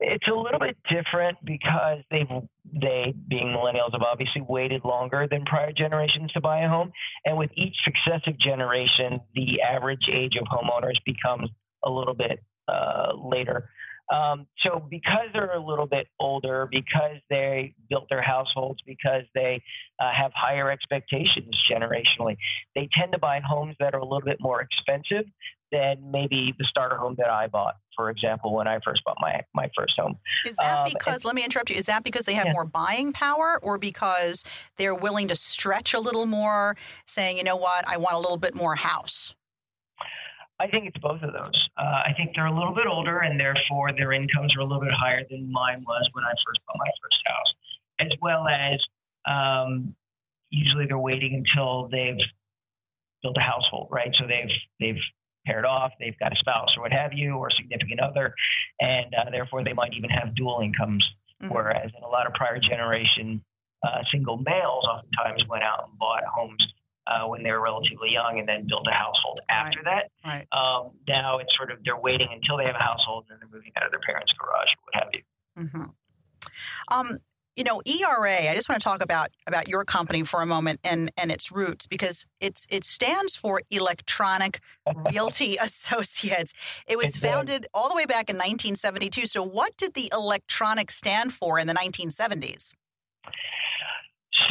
It's 0.00 0.26
a 0.26 0.34
little 0.34 0.58
bit 0.58 0.76
different 0.90 1.38
because 1.44 1.98
they've 2.10 2.26
they 2.72 3.14
being 3.28 3.48
millennials 3.48 3.92
have 3.92 4.02
obviously 4.02 4.42
waited 4.42 4.84
longer 4.84 5.26
than 5.30 5.44
prior 5.44 5.72
generations 5.72 6.32
to 6.32 6.40
buy 6.40 6.60
a 6.60 6.68
home, 6.68 6.92
and 7.24 7.36
with 7.36 7.50
each 7.54 7.76
successive 7.84 8.38
generation, 8.38 9.20
the 9.34 9.62
average 9.62 10.08
age 10.10 10.36
of 10.36 10.44
homeowners 10.46 10.96
becomes 11.04 11.48
a 11.84 11.90
little 11.90 12.14
bit 12.14 12.40
uh, 12.68 13.12
later. 13.16 13.68
Um, 14.12 14.46
so 14.58 14.86
because 14.90 15.28
they're 15.32 15.52
a 15.52 15.64
little 15.64 15.86
bit 15.86 16.06
older, 16.20 16.68
because 16.70 17.16
they 17.30 17.74
built 17.88 18.08
their 18.10 18.20
households, 18.20 18.80
because 18.86 19.22
they 19.34 19.62
uh, 19.98 20.12
have 20.12 20.32
higher 20.34 20.70
expectations 20.70 21.54
generationally, 21.70 22.36
they 22.74 22.88
tend 22.92 23.12
to 23.12 23.18
buy 23.18 23.40
homes 23.40 23.74
that 23.80 23.94
are 23.94 23.98
a 23.98 24.04
little 24.04 24.20
bit 24.20 24.38
more 24.38 24.60
expensive 24.60 25.24
than 25.70 26.10
maybe 26.10 26.54
the 26.58 26.64
starter 26.68 26.96
home 26.96 27.14
that 27.16 27.30
I 27.30 27.46
bought, 27.46 27.76
for 27.96 28.10
example, 28.10 28.54
when 28.54 28.68
I 28.68 28.78
first 28.84 29.02
bought 29.04 29.16
my 29.18 29.40
my 29.54 29.70
first 29.76 29.94
home. 29.98 30.18
Is 30.46 30.56
that 30.56 30.78
um, 30.80 30.84
because? 30.92 31.22
And, 31.22 31.24
let 31.24 31.34
me 31.34 31.42
interrupt 31.42 31.70
you. 31.70 31.76
Is 31.76 31.86
that 31.86 32.04
because 32.04 32.26
they 32.26 32.34
have 32.34 32.46
yeah. 32.46 32.52
more 32.52 32.66
buying 32.66 33.12
power, 33.14 33.58
or 33.62 33.78
because 33.78 34.44
they're 34.76 34.94
willing 34.94 35.28
to 35.28 35.36
stretch 35.36 35.94
a 35.94 36.00
little 36.00 36.26
more, 36.26 36.76
saying, 37.06 37.38
you 37.38 37.44
know 37.44 37.56
what, 37.56 37.88
I 37.88 37.96
want 37.96 38.14
a 38.14 38.18
little 38.18 38.36
bit 38.36 38.54
more 38.54 38.74
house? 38.74 39.34
I 40.62 40.68
think 40.68 40.86
it's 40.86 40.98
both 40.98 41.22
of 41.22 41.32
those. 41.32 41.68
Uh, 41.76 42.02
I 42.06 42.12
think 42.16 42.36
they're 42.36 42.46
a 42.46 42.54
little 42.54 42.72
bit 42.72 42.86
older, 42.86 43.18
and 43.18 43.38
therefore 43.38 43.92
their 43.92 44.12
incomes 44.12 44.54
are 44.56 44.60
a 44.60 44.64
little 44.64 44.80
bit 44.80 44.92
higher 44.92 45.24
than 45.28 45.50
mine 45.50 45.84
was 45.84 46.08
when 46.12 46.24
I 46.24 46.30
first 46.46 46.60
bought 46.68 46.76
my 46.78 46.90
first 47.02 47.20
house, 47.26 47.54
as 47.98 48.12
well 48.22 48.46
as 48.46 48.78
um, 49.26 49.96
usually 50.50 50.86
they're 50.86 50.98
waiting 50.98 51.34
until 51.34 51.88
they've 51.90 52.20
built 53.22 53.36
a 53.36 53.40
household, 53.40 53.88
right? 53.90 54.14
So 54.14 54.24
they've 54.28 54.56
they've 54.78 55.02
paired 55.44 55.64
off, 55.64 55.90
they've 55.98 56.16
got 56.20 56.32
a 56.32 56.36
spouse 56.36 56.76
or 56.76 56.82
what 56.84 56.92
have 56.92 57.12
you, 57.12 57.34
or 57.34 57.50
significant 57.50 57.98
other, 57.98 58.32
and 58.80 59.12
uh, 59.16 59.30
therefore 59.30 59.64
they 59.64 59.72
might 59.72 59.94
even 59.94 60.10
have 60.10 60.36
dual 60.36 60.60
incomes. 60.62 61.04
Mm-hmm. 61.42 61.52
Whereas 61.52 61.90
in 61.96 62.04
a 62.04 62.08
lot 62.08 62.28
of 62.28 62.34
prior 62.34 62.60
generation, 62.60 63.42
uh, 63.82 64.04
single 64.12 64.36
males 64.36 64.84
oftentimes 64.84 65.44
went 65.48 65.64
out 65.64 65.88
and 65.88 65.98
bought 65.98 66.22
homes 66.24 66.71
uh, 67.06 67.26
when 67.26 67.42
they 67.42 67.50
were 67.50 67.60
relatively 67.60 68.10
young 68.10 68.38
and 68.38 68.48
then 68.48 68.66
built 68.66 68.86
a 68.86 68.94
household 68.94 69.40
after 69.48 69.80
right. 69.80 70.06
that. 70.24 70.28
Right. 70.28 70.46
Um, 70.52 70.92
now 71.08 71.38
it's 71.38 71.54
sort 71.56 71.70
of 71.70 71.78
they're 71.84 71.98
waiting 71.98 72.28
until 72.32 72.56
they 72.56 72.64
have 72.64 72.76
a 72.76 72.82
household 72.82 73.26
and 73.30 73.40
they're 73.40 73.48
moving 73.52 73.72
out 73.76 73.84
of 73.84 73.90
their 73.90 74.00
parents' 74.00 74.32
garage 74.38 74.68
or 74.68 74.80
what 74.84 74.94
have 74.94 75.08
you. 75.12 75.22
Mm-hmm. 75.58 75.90
Um, 76.88 77.18
you 77.56 77.64
know, 77.64 77.82
ERA. 77.84 78.50
I 78.50 78.54
just 78.54 78.68
want 78.68 78.80
to 78.80 78.84
talk 78.84 79.02
about 79.02 79.28
about 79.46 79.68
your 79.68 79.84
company 79.84 80.22
for 80.22 80.40
a 80.40 80.46
moment 80.46 80.80
and 80.84 81.10
and 81.20 81.30
its 81.30 81.52
roots 81.52 81.86
because 81.86 82.26
it's 82.40 82.66
it 82.70 82.84
stands 82.84 83.36
for 83.36 83.60
Electronic 83.70 84.60
Realty 85.10 85.56
Associates. 85.62 86.84
It 86.88 86.96
was 86.96 87.16
founded 87.16 87.66
all 87.74 87.90
the 87.90 87.94
way 87.94 88.06
back 88.06 88.30
in 88.30 88.36
1972. 88.36 89.26
So, 89.26 89.42
what 89.42 89.76
did 89.76 89.94
the 89.94 90.10
electronic 90.12 90.90
stand 90.90 91.32
for 91.32 91.58
in 91.58 91.66
the 91.66 91.74
1970s? 91.74 92.74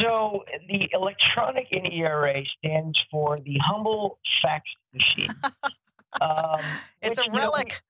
So 0.00 0.42
the 0.68 0.88
electronic 0.92 1.68
in 1.70 1.86
ERA 1.86 2.42
stands 2.58 2.98
for 3.10 3.38
the 3.44 3.58
humble 3.58 4.18
fax 4.42 4.64
machine. 4.92 5.28
Um, 6.20 6.60
it's 7.00 7.18
which, 7.18 7.28
a 7.28 7.32
relic. 7.32 7.80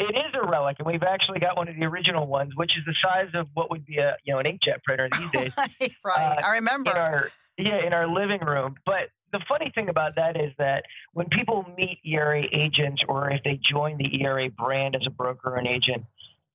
You 0.00 0.06
know, 0.06 0.10
it 0.10 0.18
is 0.18 0.34
a 0.34 0.46
relic, 0.46 0.76
and 0.78 0.86
we've 0.86 1.02
actually 1.02 1.40
got 1.40 1.56
one 1.56 1.68
of 1.68 1.76
the 1.76 1.84
original 1.84 2.26
ones, 2.26 2.52
which 2.56 2.76
is 2.78 2.84
the 2.86 2.94
size 3.02 3.28
of 3.34 3.48
what 3.54 3.70
would 3.70 3.84
be 3.84 3.98
a 3.98 4.16
you 4.24 4.32
know 4.32 4.38
an 4.38 4.46
inkjet 4.46 4.82
printer 4.84 5.06
these 5.18 5.30
days. 5.30 5.54
right, 5.58 5.94
right. 6.04 6.38
Uh, 6.42 6.46
I 6.46 6.52
remember. 6.54 6.90
In 6.90 6.96
our, 6.96 7.30
yeah, 7.58 7.86
in 7.86 7.92
our 7.92 8.06
living 8.06 8.40
room. 8.40 8.76
But 8.86 9.10
the 9.32 9.40
funny 9.48 9.70
thing 9.74 9.88
about 9.88 10.16
that 10.16 10.40
is 10.40 10.52
that 10.58 10.84
when 11.12 11.28
people 11.28 11.66
meet 11.76 11.98
ERA 12.04 12.44
agents, 12.52 13.02
or 13.06 13.30
if 13.30 13.42
they 13.42 13.60
join 13.62 13.98
the 13.98 14.22
ERA 14.22 14.48
brand 14.50 14.94
as 14.94 15.06
a 15.06 15.10
broker 15.10 15.50
or 15.50 15.56
an 15.56 15.66
agent, 15.66 16.04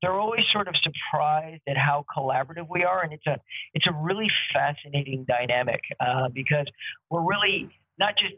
they're 0.03 0.19
always 0.19 0.43
sort 0.51 0.67
of 0.67 0.75
surprised 0.83 1.61
at 1.65 1.77
how 1.77 2.05
collaborative 2.15 2.67
we 2.69 2.83
are, 2.83 3.01
and 3.03 3.13
it's 3.13 3.25
a 3.25 3.39
it's 3.73 3.87
a 3.87 3.93
really 3.93 4.29
fascinating 4.53 5.25
dynamic 5.25 5.79
uh, 5.99 6.27
because 6.27 6.67
we're 7.09 7.25
really 7.25 7.69
not 7.97 8.17
just 8.17 8.33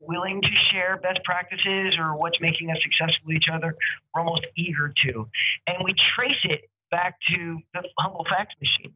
willing 0.00 0.40
to 0.40 0.48
share 0.70 0.96
best 1.02 1.18
practices 1.24 1.96
or 1.98 2.16
what's 2.16 2.40
making 2.40 2.70
us 2.70 2.78
successful 2.82 3.26
with 3.26 3.36
each 3.36 3.48
other. 3.52 3.74
We're 4.14 4.22
almost 4.22 4.46
eager 4.56 4.94
to, 5.06 5.28
and 5.66 5.78
we 5.84 5.92
trace 6.14 6.38
it 6.44 6.70
back 6.92 7.16
to 7.30 7.58
the 7.74 7.82
humble 7.98 8.24
fax 8.30 8.54
machine 8.62 8.94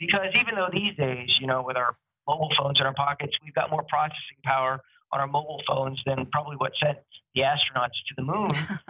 because 0.00 0.34
even 0.34 0.56
though 0.56 0.68
these 0.72 0.96
days, 0.96 1.30
you 1.40 1.46
know, 1.46 1.62
with 1.62 1.76
our 1.76 1.96
mobile 2.26 2.50
phones 2.58 2.80
in 2.80 2.86
our 2.86 2.94
pockets, 2.94 3.36
we've 3.44 3.54
got 3.54 3.70
more 3.70 3.84
processing 3.88 4.42
power 4.44 4.80
on 5.12 5.20
our 5.20 5.26
mobile 5.26 5.62
phones 5.66 6.00
than 6.06 6.26
probably 6.26 6.56
what 6.56 6.72
sent 6.82 6.98
the 7.34 7.42
astronauts 7.42 7.98
to 8.08 8.14
the 8.16 8.22
moon 8.22 8.48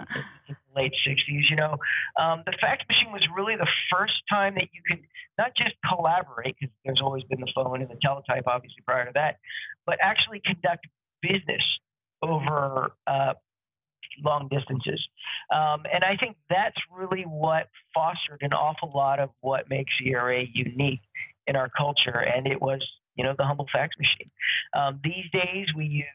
in 0.48 0.56
the 0.74 0.80
late 0.80 0.92
60s. 1.06 1.50
You 1.50 1.56
know, 1.56 1.76
um, 2.20 2.42
the 2.46 2.52
fax 2.60 2.84
machine 2.88 3.12
was 3.12 3.26
really 3.34 3.56
the 3.56 3.68
first 3.92 4.14
time 4.28 4.54
that 4.54 4.68
you 4.72 4.80
could 4.88 5.00
not 5.38 5.52
just 5.56 5.74
collaborate, 5.88 6.56
because 6.58 6.74
there's 6.84 7.00
always 7.00 7.24
been 7.24 7.40
the 7.40 7.52
phone 7.54 7.80
and 7.80 7.90
the 7.90 7.98
teletype, 8.02 8.44
obviously, 8.46 8.82
prior 8.86 9.06
to 9.06 9.12
that, 9.14 9.38
but 9.86 9.98
actually 10.00 10.40
conduct 10.44 10.86
business 11.22 11.62
over 12.22 12.92
uh, 13.06 13.34
long 14.22 14.48
distances. 14.50 15.00
Um, 15.54 15.82
and 15.92 16.04
I 16.04 16.16
think 16.16 16.36
that's 16.48 16.76
really 16.92 17.22
what 17.22 17.68
fostered 17.94 18.42
an 18.42 18.52
awful 18.52 18.90
lot 18.94 19.20
of 19.20 19.30
what 19.40 19.68
makes 19.68 19.92
ERA 20.04 20.44
unique 20.52 21.00
in 21.46 21.56
our 21.56 21.68
culture. 21.68 22.18
And 22.18 22.46
it 22.46 22.60
was 22.60 22.86
you 23.16 23.24
know, 23.24 23.34
the 23.36 23.44
humble 23.44 23.66
fax 23.72 23.96
machine. 23.98 24.30
Um, 24.74 25.00
these 25.02 25.26
days, 25.32 25.66
we 25.76 25.86
use 25.86 26.06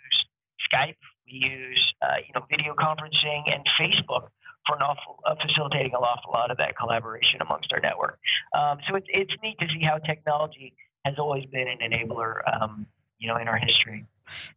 Skype, 0.72 0.96
we 1.28 1.48
use, 1.48 1.94
uh, 2.02 2.18
you 2.26 2.34
know, 2.34 2.46
video 2.50 2.74
conferencing 2.76 3.54
and 3.54 3.64
Facebook 3.80 4.30
for 4.66 4.76
an 4.78 4.82
awful, 4.82 5.20
uh, 5.26 5.36
facilitating 5.46 5.92
an 5.94 6.02
awful 6.02 6.32
lot 6.32 6.52
of 6.52 6.58
that 6.58 6.78
collaboration 6.78 7.42
amongst 7.42 7.72
our 7.74 7.80
network. 7.80 8.18
Um, 8.58 8.80
so 8.88 8.96
it's, 8.96 9.08
it's 9.10 9.34
neat 9.44 9.58
to 9.60 9.68
see 9.68 9.84
how 9.84 9.98
technology 10.00 10.74
has 11.06 11.16
always 11.20 11.46
been 11.46 11.68
an 11.68 11.80
enabler, 11.80 12.42
um, 12.62 12.88
you 13.20 13.28
know, 13.28 13.38
in 13.38 13.48
our 13.48 13.58
history. 13.58 14.06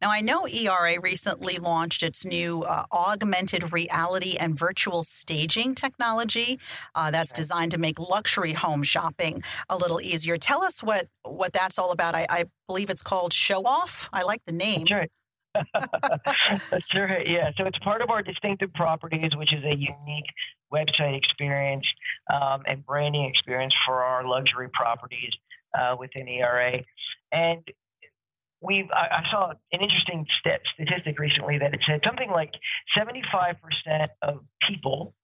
Now, 0.00 0.10
I 0.10 0.20
know 0.20 0.46
ERA 0.46 1.00
recently 1.00 1.58
launched 1.58 2.02
its 2.02 2.24
new 2.24 2.62
uh, 2.62 2.84
augmented 2.92 3.72
reality 3.72 4.36
and 4.38 4.58
virtual 4.58 5.02
staging 5.02 5.74
technology 5.74 6.58
uh, 6.94 7.10
that's 7.10 7.32
designed 7.32 7.72
to 7.72 7.78
make 7.78 7.98
luxury 7.98 8.52
home 8.52 8.82
shopping 8.82 9.42
a 9.68 9.76
little 9.76 10.00
easier. 10.00 10.38
Tell 10.38 10.62
us 10.62 10.82
what, 10.82 11.08
what 11.22 11.52
that's 11.52 11.78
all 11.78 11.92
about. 11.92 12.14
I, 12.14 12.26
I 12.30 12.44
believe 12.66 12.90
it's 12.90 13.02
called 13.02 13.32
Show 13.32 13.66
Off. 13.66 14.08
I 14.12 14.22
like 14.22 14.44
the 14.46 14.52
name. 14.52 14.86
That's 14.88 14.92
right. 14.92 15.10
That's 16.70 16.94
right. 16.94 17.26
Yeah. 17.26 17.50
So 17.56 17.64
it's 17.64 17.78
part 17.80 18.00
of 18.02 18.10
our 18.10 18.22
distinctive 18.22 18.72
properties, 18.74 19.34
which 19.34 19.52
is 19.52 19.64
a 19.64 19.74
unique 19.74 20.26
website 20.72 21.16
experience 21.16 21.86
um, 22.32 22.62
and 22.66 22.84
branding 22.84 23.24
experience 23.24 23.74
for 23.84 24.04
our 24.04 24.24
luxury 24.24 24.68
properties 24.72 25.32
uh, 25.76 25.96
within 25.98 26.28
ERA. 26.28 26.80
And 27.32 27.62
we've 28.60 28.90
I, 28.92 29.22
I 29.22 29.30
saw 29.30 29.50
an 29.50 29.80
interesting 29.80 30.26
st- 30.38 30.60
statistic 30.74 31.18
recently 31.18 31.58
that 31.58 31.74
it 31.74 31.80
said 31.86 32.00
something 32.04 32.30
like 32.30 32.52
75% 32.96 33.54
of 34.22 34.40
people 34.68 35.14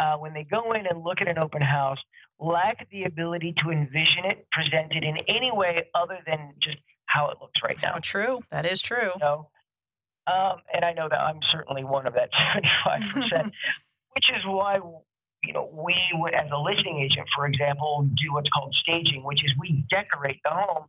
uh, 0.00 0.16
when 0.16 0.34
they 0.34 0.44
go 0.44 0.72
in 0.72 0.86
and 0.86 1.02
look 1.02 1.20
at 1.20 1.28
an 1.28 1.38
open 1.38 1.62
house 1.62 1.98
lack 2.38 2.88
the 2.90 3.02
ability 3.02 3.54
to 3.64 3.72
envision 3.72 4.24
it 4.24 4.46
presented 4.52 5.02
in 5.04 5.16
any 5.28 5.50
way 5.52 5.86
other 5.94 6.18
than 6.26 6.52
just 6.62 6.76
how 7.06 7.30
it 7.30 7.38
looks 7.40 7.60
right 7.62 7.78
now. 7.82 7.94
Oh, 7.96 8.00
true. 8.00 8.42
That 8.50 8.66
is 8.66 8.82
true. 8.82 9.12
So, 9.20 9.48
um, 10.26 10.56
and 10.72 10.84
I 10.84 10.92
know 10.92 11.08
that 11.08 11.20
I'm 11.20 11.40
certainly 11.50 11.84
one 11.84 12.06
of 12.06 12.14
that 12.14 12.30
75%, 12.84 13.44
which 14.14 14.26
is 14.36 14.44
why 14.44 14.80
you 15.42 15.52
know, 15.52 15.70
we, 15.72 15.94
as 16.34 16.50
a 16.50 16.58
listing 16.58 16.98
agent, 16.98 17.28
for 17.34 17.46
example, 17.46 18.08
do 18.16 18.32
what's 18.32 18.50
called 18.50 18.74
staging, 18.74 19.22
which 19.22 19.44
is 19.44 19.52
we 19.58 19.84
decorate 19.90 20.40
the 20.44 20.50
home 20.50 20.86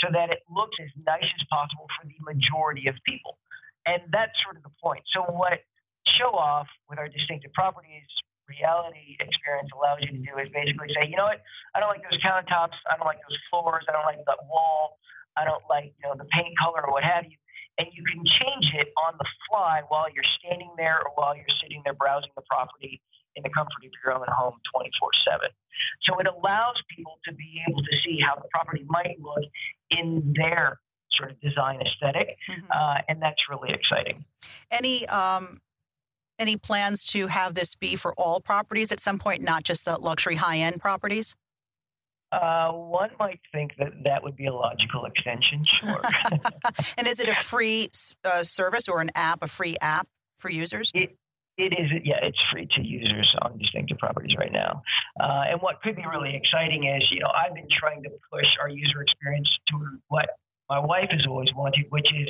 so 0.00 0.08
that 0.12 0.32
it 0.32 0.40
looks 0.48 0.76
as 0.80 0.90
nice 1.06 1.28
as 1.28 1.42
possible 1.52 1.86
for 2.00 2.08
the 2.08 2.16
majority 2.24 2.88
of 2.88 2.96
people. 3.04 3.38
And 3.86 4.02
that's 4.12 4.32
sort 4.42 4.56
of 4.56 4.62
the 4.64 4.74
point. 4.82 5.04
So, 5.12 5.22
what 5.28 5.60
Show 6.16 6.32
Off 6.32 6.68
with 6.88 6.98
our 6.98 7.08
distinctive 7.08 7.52
properties 7.52 8.08
reality 8.50 9.14
experience 9.22 9.70
allows 9.70 10.02
you 10.02 10.10
to 10.10 10.22
do 10.26 10.34
is 10.42 10.50
basically 10.50 10.90
say, 10.90 11.06
you 11.06 11.14
know 11.14 11.30
what, 11.30 11.38
I 11.74 11.78
don't 11.78 11.88
like 11.88 12.02
those 12.02 12.18
countertops, 12.18 12.74
I 12.90 12.98
don't 12.98 13.06
like 13.06 13.22
those 13.22 13.38
floors, 13.46 13.86
I 13.86 13.94
don't 13.94 14.04
like 14.04 14.18
that 14.26 14.42
wall, 14.50 14.98
I 15.38 15.46
don't 15.46 15.62
like 15.70 15.94
you 16.02 16.04
know 16.10 16.18
the 16.18 16.26
paint 16.34 16.58
color 16.58 16.82
or 16.82 16.90
what 16.92 17.06
have 17.06 17.24
you. 17.24 17.38
And 17.78 17.86
you 17.94 18.02
can 18.04 18.26
change 18.26 18.74
it 18.74 18.92
on 19.08 19.14
the 19.16 19.24
fly 19.48 19.80
while 19.88 20.10
you're 20.12 20.26
standing 20.42 20.74
there 20.76 21.00
or 21.00 21.14
while 21.14 21.32
you're 21.32 21.56
sitting 21.62 21.80
there 21.86 21.94
browsing 21.94 22.34
the 22.36 22.42
property 22.50 23.00
in 23.40 23.42
the 23.48 23.54
comfort 23.56 23.80
of 23.84 23.90
your 24.04 24.14
own 24.14 24.26
home 24.28 24.54
24 24.72 25.10
7. 25.24 25.48
So 26.02 26.18
it 26.20 26.26
allows 26.26 26.76
people 26.94 27.18
to 27.24 27.32
be 27.34 27.62
able 27.68 27.82
to 27.82 27.94
see 28.04 28.20
how 28.20 28.36
the 28.36 28.48
property 28.52 28.84
might 28.86 29.16
look 29.20 29.44
in 29.90 30.34
their 30.36 30.78
sort 31.12 31.30
of 31.30 31.40
design 31.40 31.80
esthetic 31.80 32.36
mm-hmm. 32.48 32.66
uh, 32.70 33.02
and 33.08 33.20
that's 33.20 33.48
really 33.48 33.72
exciting. 33.72 34.24
Any 34.70 35.06
um, 35.08 35.60
any 36.38 36.56
plans 36.56 37.04
to 37.06 37.26
have 37.26 37.54
this 37.54 37.74
be 37.74 37.96
for 37.96 38.14
all 38.16 38.40
properties 38.40 38.90
at 38.90 39.00
some 39.00 39.18
point, 39.18 39.42
not 39.42 39.64
just 39.64 39.84
the 39.84 39.98
luxury 40.00 40.36
high 40.36 40.58
end 40.58 40.80
properties? 40.80 41.36
Uh, 42.32 42.70
one 42.70 43.10
might 43.18 43.40
think 43.52 43.72
that 43.76 43.92
that 44.04 44.22
would 44.22 44.36
be 44.36 44.46
a 44.46 44.52
logical 44.52 45.04
extension, 45.04 45.64
sure. 45.64 46.00
and 46.96 47.08
is 47.08 47.18
it 47.18 47.28
a 47.28 47.34
free 47.50 47.88
uh, 48.24 48.44
service 48.44 48.88
or 48.88 49.00
an 49.00 49.10
app, 49.16 49.42
a 49.42 49.48
free 49.48 49.76
app 49.80 50.06
for 50.38 50.48
users? 50.48 50.92
It, 50.94 51.16
it 51.60 51.78
is, 51.78 51.90
yeah, 52.04 52.18
it's 52.22 52.40
free 52.50 52.66
to 52.72 52.82
users 52.82 53.34
on 53.42 53.58
distinctive 53.58 53.98
properties 53.98 54.36
right 54.38 54.52
now. 54.52 54.82
Uh, 55.18 55.44
and 55.48 55.60
what 55.60 55.82
could 55.82 55.96
be 55.96 56.04
really 56.06 56.34
exciting 56.34 56.84
is, 56.84 57.02
you 57.10 57.20
know, 57.20 57.30
I've 57.34 57.54
been 57.54 57.68
trying 57.70 58.02
to 58.04 58.10
push 58.32 58.46
our 58.60 58.68
user 58.68 59.02
experience 59.02 59.48
to 59.68 59.98
what 60.08 60.30
my 60.70 60.78
wife 60.78 61.10
has 61.10 61.26
always 61.26 61.52
wanted, 61.54 61.86
which 61.90 62.12
is 62.14 62.28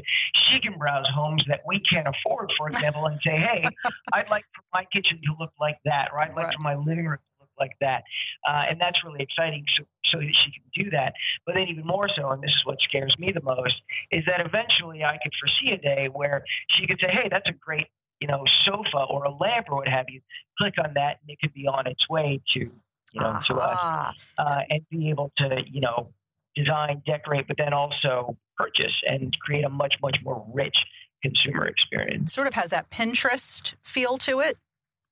she 0.49 0.61
can 0.61 0.79
browse 0.79 1.07
homes 1.15 1.45
that 1.47 1.61
we 1.67 1.79
can't 1.81 2.09
afford, 2.09 2.51
for 2.57 2.69
example, 2.69 3.05
and 3.07 3.21
say, 3.21 3.37
hey, 3.37 3.65
I'd 4.15 4.31
like 4.31 4.45
for 4.55 4.63
my 4.73 4.85
kitchen 4.93 5.21
to 5.25 5.35
look 5.39 5.53
like 5.61 5.79
that, 5.85 6.09
or 6.13 6.21
I'd 6.21 6.35
like 6.35 6.47
right. 6.47 6.57
for 6.57 6.63
my 6.63 6.75
living 6.75 7.07
room 7.07 7.19
to 7.19 7.43
look 7.43 7.51
like 7.61 7.77
that. 7.81 8.03
Uh, 8.49 8.65
and 8.71 8.81
that's 8.81 9.05
really 9.05 9.23
exciting 9.23 9.65
so, 9.77 9.85
so 10.07 10.19
that 10.19 10.35
she 10.43 10.51
can 10.53 10.85
do 10.85 10.91
that. 10.91 11.13
But 11.45 11.55
then, 11.55 11.69
even 11.69 11.87
more 11.87 12.09
so, 12.09 12.31
and 12.31 12.43
this 12.43 12.51
is 12.51 12.65
what 12.65 12.79
scares 12.81 13.15
me 13.19 13.31
the 13.31 13.43
most, 13.43 13.75
is 14.11 14.25
that 14.25 14.41
eventually 14.45 15.05
I 15.05 15.19
could 15.23 15.33
foresee 15.39 15.75
a 15.75 15.79
day 15.79 16.09
where 16.11 16.43
she 16.71 16.87
could 16.87 16.99
say, 16.99 17.11
hey, 17.13 17.29
that's 17.31 17.49
a 17.49 17.53
great 17.53 17.89
you 18.21 18.29
know, 18.29 18.45
sofa 18.65 19.05
or 19.09 19.25
a 19.25 19.31
lamp 19.31 19.67
or 19.71 19.77
what 19.77 19.89
have 19.89 20.07
you, 20.09 20.21
click 20.59 20.75
on 20.83 20.93
that 20.95 21.19
and 21.21 21.31
it 21.31 21.39
could 21.41 21.55
be 21.55 21.67
on 21.67 21.87
its 21.87 22.09
way 22.09 22.41
to, 22.53 22.61
you 22.61 22.71
know, 23.15 23.27
uh-huh. 23.27 23.55
to 23.55 23.61
us 23.61 24.15
uh, 24.39 24.61
and 24.69 24.83
be 24.91 25.11
able 25.11 25.33
to, 25.39 25.63
you 25.67 25.81
know, 25.81 26.11
design, 26.55 27.03
decorate, 27.07 27.47
but 27.49 27.57
then 27.57 27.73
also 27.73 28.37
purchase 28.57 28.93
and 29.09 29.37
create 29.41 29.65
a 29.65 29.69
much, 29.69 29.95
much 30.03 30.19
more 30.23 30.45
rich 30.53 30.77
consumer 31.23 31.67
experience. 31.67 32.31
It 32.31 32.35
sort 32.35 32.47
of 32.47 32.55
has 32.55 32.71
that 32.71 32.91
Pinterest 32.91 33.75
feel 33.83 34.17
to 34.19 34.41
it, 34.41 34.57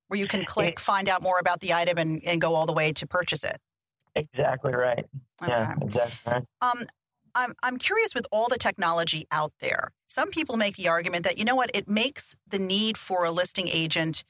where 0.09 0.19
you 0.19 0.27
can 0.27 0.45
click, 0.45 0.69
it, 0.71 0.81
find 0.81 1.09
out 1.09 1.23
more 1.23 1.38
about 1.38 1.61
the 1.61 1.73
item, 1.73 1.99
and, 1.99 2.21
and 2.25 2.41
go 2.41 2.55
all 2.55 2.67
the 2.67 2.73
way 2.73 2.93
to 2.93 3.07
purchase 3.07 3.45
it. 3.45 3.59
Exactly 4.15 4.75
right. 4.75 5.05
Okay. 5.43 5.53
Yeah, 5.53 5.75
exactly 5.81 6.33
right. 6.33 6.45
Um, 6.62 6.85
I'm, 7.38 7.54
I'm 7.62 7.78
curious 7.78 8.14
with 8.14 8.26
all 8.33 8.49
the 8.49 8.59
technology 8.59 9.26
out 9.30 9.52
there. 9.61 9.92
Some 10.09 10.30
people 10.30 10.57
make 10.57 10.76
the 10.76 10.88
argument 10.88 11.23
that, 11.25 11.38
you 11.38 11.45
know 11.45 11.54
what, 11.54 11.71
it 11.73 11.88
makes 11.88 12.35
the 12.47 12.59
need 12.59 12.99
for 12.99 13.25
a 13.25 13.30
listing 13.30 13.68
agent 13.73 14.25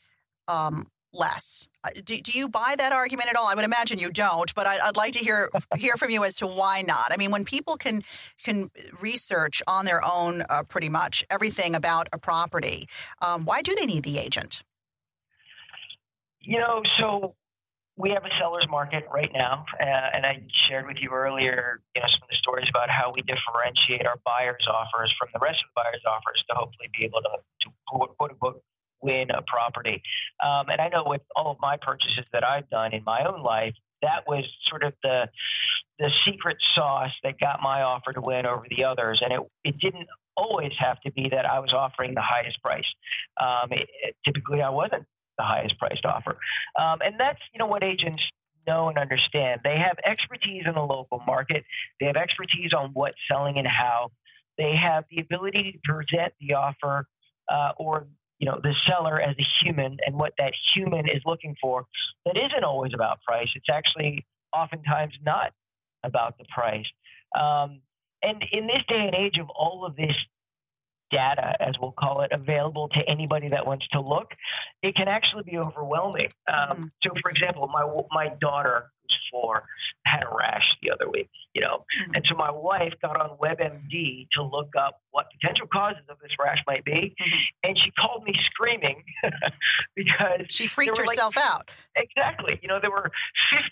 um, 0.46 0.88
less. 1.14 1.70
Uh, 1.82 1.88
do, 2.04 2.20
do 2.20 2.38
you 2.38 2.50
buy 2.50 2.74
that 2.76 2.92
argument 2.92 3.30
at 3.30 3.36
all? 3.36 3.48
I 3.48 3.54
would 3.54 3.64
imagine 3.64 3.98
you 3.98 4.10
don't, 4.10 4.54
but 4.54 4.66
I, 4.66 4.86
would 4.86 4.96
like 4.96 5.14
to 5.14 5.20
hear 5.20 5.48
hear 5.76 5.96
from 5.96 6.10
you 6.10 6.22
as 6.22 6.36
to 6.36 6.46
why 6.46 6.82
not. 6.82 7.10
I 7.10 7.16
mean, 7.16 7.30
when 7.30 7.44
people 7.46 7.76
can 7.76 8.02
can 8.44 8.70
research 9.02 9.62
on 9.66 9.86
their 9.86 10.02
own 10.04 10.42
uh, 10.50 10.64
pretty 10.68 10.90
much 10.90 11.24
everything 11.30 11.74
about 11.74 12.08
a 12.12 12.18
property, 12.18 12.88
um, 13.22 13.46
why 13.46 13.62
do 13.62 13.74
they 13.74 13.86
need 13.86 14.04
the 14.04 14.18
agent? 14.18 14.62
You 16.42 16.58
know, 16.58 16.82
so 16.98 17.34
we 17.98 18.10
have 18.10 18.24
a 18.24 18.30
seller's 18.40 18.66
market 18.70 19.04
right 19.12 19.30
now, 19.34 19.66
uh, 19.80 19.84
and 19.84 20.24
I 20.24 20.40
shared 20.68 20.86
with 20.86 20.98
you 21.00 21.10
earlier, 21.10 21.80
you 21.94 22.00
know, 22.00 22.06
some 22.08 22.22
of 22.22 22.28
the 22.30 22.36
stories 22.36 22.68
about 22.70 22.88
how 22.88 23.12
we 23.14 23.22
differentiate 23.22 24.06
our 24.06 24.16
buyers' 24.24 24.66
offers 24.70 25.12
from 25.18 25.28
the 25.34 25.40
rest 25.40 25.58
of 25.64 25.68
the 25.74 25.82
buyers' 25.82 26.02
offers 26.06 26.44
to 26.48 26.54
hopefully 26.54 26.88
be 26.96 27.04
able 27.04 27.20
to, 27.20 27.42
to 27.62 27.70
quote, 27.88 28.16
quote 28.16 28.30
unquote 28.30 28.62
win 29.02 29.30
a 29.30 29.42
property. 29.42 30.02
Um, 30.42 30.70
and 30.70 30.80
I 30.80 30.88
know 30.88 31.04
with 31.06 31.22
all 31.34 31.50
of 31.50 31.58
my 31.60 31.76
purchases 31.80 32.24
that 32.32 32.48
I've 32.48 32.68
done 32.70 32.92
in 32.94 33.02
my 33.04 33.24
own 33.24 33.42
life, 33.42 33.74
that 34.02 34.24
was 34.26 34.44
sort 34.68 34.84
of 34.84 34.94
the 35.02 35.28
the 35.98 36.10
secret 36.24 36.58
sauce 36.74 37.10
that 37.24 37.40
got 37.40 37.60
my 37.60 37.82
offer 37.82 38.12
to 38.12 38.20
win 38.20 38.46
over 38.46 38.64
the 38.70 38.84
others. 38.84 39.20
And 39.22 39.32
it 39.32 39.40
it 39.64 39.78
didn't 39.78 40.08
always 40.36 40.72
have 40.78 41.00
to 41.00 41.12
be 41.12 41.28
that 41.30 41.44
I 41.44 41.58
was 41.58 41.72
offering 41.72 42.14
the 42.14 42.22
highest 42.22 42.62
price. 42.62 42.86
Um, 43.40 43.72
it, 43.72 43.88
it, 44.02 44.16
typically, 44.24 44.62
I 44.62 44.70
wasn't 44.70 45.04
the 45.38 45.44
highest 45.44 45.78
priced 45.78 46.04
offer, 46.04 46.36
um, 46.82 46.98
and 47.04 47.14
that's 47.18 47.42
you 47.54 47.58
know 47.58 47.66
what 47.66 47.84
agents 47.84 48.22
know 48.66 48.88
and 48.88 48.98
understand. 48.98 49.62
They 49.64 49.78
have 49.78 49.96
expertise 50.04 50.64
in 50.66 50.74
the 50.74 50.82
local 50.82 51.22
market. 51.26 51.64
They 52.00 52.06
have 52.06 52.16
expertise 52.16 52.72
on 52.76 52.90
what's 52.92 53.16
selling 53.30 53.58
and 53.58 53.66
how. 53.66 54.10
They 54.58 54.74
have 54.76 55.04
the 55.10 55.20
ability 55.20 55.80
to 55.84 55.92
present 55.92 56.34
the 56.40 56.54
offer 56.54 57.06
uh, 57.48 57.72
or 57.78 58.06
you 58.38 58.46
know 58.46 58.60
the 58.62 58.74
seller 58.86 59.20
as 59.20 59.34
a 59.38 59.46
human 59.62 59.96
and 60.06 60.16
what 60.16 60.32
that 60.38 60.52
human 60.74 61.08
is 61.08 61.22
looking 61.24 61.56
for 61.60 61.86
that 62.24 62.36
isn't 62.36 62.64
always 62.64 62.92
about 62.94 63.20
price 63.22 63.48
it's 63.56 63.66
actually 63.68 64.24
oftentimes 64.56 65.12
not 65.24 65.52
about 66.04 66.38
the 66.38 66.44
price 66.54 66.86
um, 67.38 67.80
and 68.22 68.44
in 68.52 68.66
this 68.66 68.82
day 68.88 69.10
and 69.12 69.14
age 69.14 69.38
of 69.38 69.48
all 69.50 69.84
of 69.84 69.96
this 69.96 70.14
data 71.10 71.56
as 71.60 71.74
we'll 71.80 71.92
call 71.92 72.22
it 72.22 72.32
available 72.32 72.88
to 72.88 73.00
anybody 73.08 73.48
that 73.48 73.66
wants 73.66 73.86
to 73.88 74.00
look 74.00 74.34
it 74.82 74.94
can 74.94 75.08
actually 75.08 75.42
be 75.42 75.58
overwhelming 75.58 76.28
um, 76.48 76.68
mm-hmm. 76.70 76.82
so 77.02 77.10
for 77.22 77.30
example 77.30 77.68
my 77.68 77.86
my 78.10 78.34
daughter 78.40 78.90
for 79.30 79.64
had 80.04 80.22
a 80.22 80.36
rash 80.36 80.76
the 80.82 80.90
other 80.90 81.08
week, 81.10 81.28
you 81.54 81.60
know. 81.60 81.84
Mm-hmm. 82.00 82.14
And 82.14 82.26
so 82.26 82.34
my 82.34 82.50
wife 82.50 82.94
got 83.02 83.20
on 83.20 83.36
WebMD 83.38 84.28
to 84.32 84.42
look 84.42 84.70
up 84.78 85.00
what 85.10 85.26
potential 85.40 85.66
causes 85.72 86.02
of 86.08 86.18
this 86.22 86.32
rash 86.38 86.58
might 86.66 86.84
be. 86.84 87.14
Mm-hmm. 87.20 87.38
And 87.64 87.78
she 87.78 87.90
called 87.92 88.24
me 88.24 88.34
screaming 88.46 89.02
because 89.96 90.46
she 90.48 90.66
freaked 90.66 90.98
herself 90.98 91.36
like, 91.36 91.44
out. 91.44 91.70
Exactly. 91.96 92.58
You 92.62 92.68
know, 92.68 92.78
there 92.80 92.90
were 92.90 93.10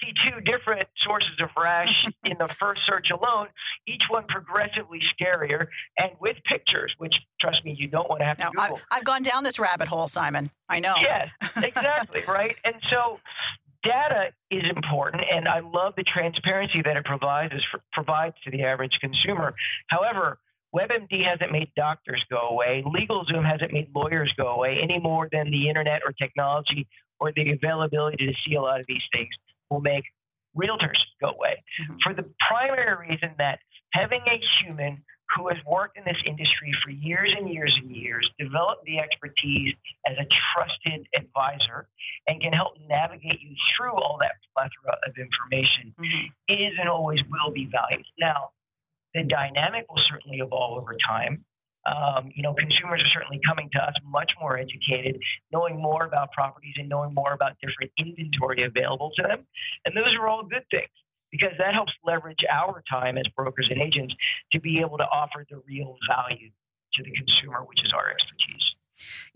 52 0.00 0.40
different 0.42 0.88
sources 0.98 1.40
of 1.40 1.50
rash 1.56 1.94
in 2.24 2.36
the 2.38 2.48
first 2.48 2.82
search 2.86 3.10
alone, 3.10 3.48
each 3.86 4.02
one 4.08 4.24
progressively 4.28 5.00
scarier 5.18 5.66
and 5.98 6.10
with 6.20 6.36
pictures, 6.44 6.94
which 6.98 7.14
trust 7.40 7.64
me, 7.64 7.74
you 7.78 7.88
don't 7.88 8.08
want 8.08 8.20
to 8.20 8.26
have 8.26 8.38
to 8.38 8.50
I've, 8.58 8.86
I've 8.90 9.04
gone 9.04 9.22
down 9.22 9.44
this 9.44 9.58
rabbit 9.58 9.88
hole, 9.88 10.08
Simon. 10.08 10.50
I 10.68 10.80
know. 10.80 10.94
Yes, 11.00 11.30
exactly. 11.62 12.22
right. 12.28 12.56
And 12.64 12.74
so 12.90 13.20
data 13.86 14.32
is 14.50 14.64
important, 14.74 15.22
and 15.30 15.48
I 15.48 15.60
love 15.60 15.94
the 15.96 16.02
transparency 16.02 16.82
that 16.82 16.96
it 16.96 17.04
provides 17.04 17.54
provides 17.92 18.34
to 18.44 18.50
the 18.50 18.64
average 18.64 18.98
consumer. 19.00 19.54
However, 19.88 20.38
WebMD 20.74 21.24
hasn't 21.24 21.52
made 21.52 21.70
doctors 21.76 22.22
go 22.30 22.48
away. 22.50 22.84
LegalZoom 22.84 23.48
hasn't 23.48 23.72
made 23.72 23.88
lawyers 23.94 24.32
go 24.36 24.48
away 24.48 24.78
any 24.82 24.98
more 24.98 25.28
than 25.32 25.50
the 25.50 25.68
internet 25.68 26.02
or 26.04 26.12
technology 26.12 26.86
or 27.18 27.32
the 27.32 27.52
availability 27.52 28.26
to 28.26 28.32
see 28.46 28.56
a 28.56 28.60
lot 28.60 28.80
of 28.80 28.86
these 28.86 29.02
things 29.12 29.28
will 29.70 29.80
make 29.80 30.04
realtors 30.56 30.98
go 31.20 31.28
away. 31.28 31.62
Mm-hmm. 31.82 31.96
For 32.02 32.14
the 32.14 32.24
primary 32.48 33.08
reason 33.08 33.30
that 33.38 33.60
having 33.92 34.22
a 34.30 34.40
human 34.60 35.02
who 35.34 35.48
has 35.48 35.58
worked 35.66 35.96
in 35.96 36.04
this 36.04 36.16
industry 36.24 36.72
for 36.84 36.90
years 36.90 37.32
and 37.36 37.52
years 37.52 37.76
and 37.80 37.94
years, 37.94 38.28
developed 38.38 38.84
the 38.84 38.98
expertise 38.98 39.74
as 40.06 40.16
a 40.18 40.26
trusted 40.54 41.06
advisor, 41.16 41.88
and 42.26 42.40
can 42.40 42.52
help 42.52 42.74
navigate 42.88 43.40
you 43.40 43.54
through 43.76 43.92
all 43.92 44.18
that 44.20 44.32
plethora 44.54 44.98
of 45.06 45.14
information 45.16 45.94
mm-hmm. 45.98 46.26
is 46.48 46.72
and 46.78 46.88
always 46.88 47.20
will 47.30 47.52
be 47.52 47.68
valued. 47.70 48.06
Now, 48.18 48.50
the 49.14 49.24
dynamic 49.24 49.86
will 49.90 50.02
certainly 50.08 50.38
evolve 50.38 50.78
over 50.78 50.96
time. 51.06 51.44
Um, 51.86 52.30
you 52.34 52.42
know, 52.42 52.52
consumers 52.52 53.00
are 53.00 53.08
certainly 53.08 53.40
coming 53.46 53.70
to 53.72 53.78
us 53.78 53.94
much 54.04 54.32
more 54.40 54.58
educated, 54.58 55.20
knowing 55.52 55.80
more 55.80 56.04
about 56.04 56.32
properties 56.32 56.74
and 56.76 56.88
knowing 56.88 57.14
more 57.14 57.32
about 57.32 57.52
different 57.62 57.92
inventory 57.96 58.64
available 58.64 59.12
to 59.16 59.22
them. 59.22 59.46
And 59.84 59.96
those 59.96 60.14
are 60.16 60.26
all 60.26 60.42
good 60.42 60.64
things 60.70 60.90
because 61.30 61.52
that 61.58 61.74
helps 61.74 61.92
leverage 62.04 62.44
our 62.50 62.82
time 62.88 63.18
as 63.18 63.26
brokers 63.36 63.68
and 63.70 63.80
agents 63.80 64.14
to 64.52 64.60
be 64.60 64.80
able 64.80 64.98
to 64.98 65.04
offer 65.04 65.44
the 65.50 65.60
real 65.66 65.96
value 66.08 66.50
to 66.94 67.02
the 67.02 67.10
consumer, 67.12 67.60
which 67.64 67.84
is 67.84 67.92
our 67.92 68.10
expertise. 68.10 68.65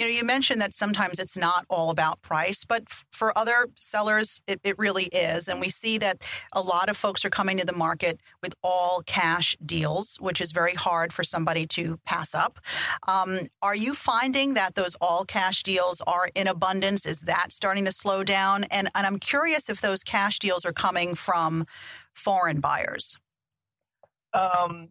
You 0.00 0.06
know, 0.06 0.12
you 0.12 0.24
mentioned 0.24 0.62
that 0.62 0.72
sometimes 0.72 1.18
it's 1.18 1.36
not 1.36 1.66
all 1.68 1.90
about 1.90 2.22
price, 2.22 2.64
but 2.64 2.84
f- 2.88 3.04
for 3.10 3.36
other 3.36 3.66
sellers, 3.78 4.40
it, 4.46 4.58
it 4.64 4.78
really 4.78 5.10
is. 5.12 5.46
And 5.46 5.60
we 5.60 5.68
see 5.68 5.98
that 5.98 6.26
a 6.54 6.62
lot 6.62 6.88
of 6.88 6.96
folks 6.96 7.22
are 7.26 7.28
coming 7.28 7.58
to 7.58 7.66
the 7.66 7.74
market 7.74 8.18
with 8.42 8.54
all 8.64 9.02
cash 9.04 9.58
deals, 9.62 10.16
which 10.18 10.40
is 10.40 10.52
very 10.52 10.72
hard 10.72 11.12
for 11.12 11.22
somebody 11.22 11.66
to 11.66 11.98
pass 12.06 12.34
up. 12.34 12.58
Um, 13.06 13.40
are 13.60 13.76
you 13.76 13.92
finding 13.92 14.54
that 14.54 14.74
those 14.74 14.96
all 15.02 15.26
cash 15.26 15.62
deals 15.62 16.00
are 16.06 16.30
in 16.34 16.46
abundance? 16.48 17.04
Is 17.04 17.20
that 17.26 17.52
starting 17.52 17.84
to 17.84 17.92
slow 17.92 18.24
down? 18.24 18.64
And, 18.70 18.88
and 18.94 19.06
I'm 19.06 19.18
curious 19.18 19.68
if 19.68 19.82
those 19.82 20.02
cash 20.02 20.38
deals 20.38 20.64
are 20.64 20.72
coming 20.72 21.14
from 21.14 21.66
foreign 22.14 22.60
buyers. 22.60 23.18
Um, 24.32 24.88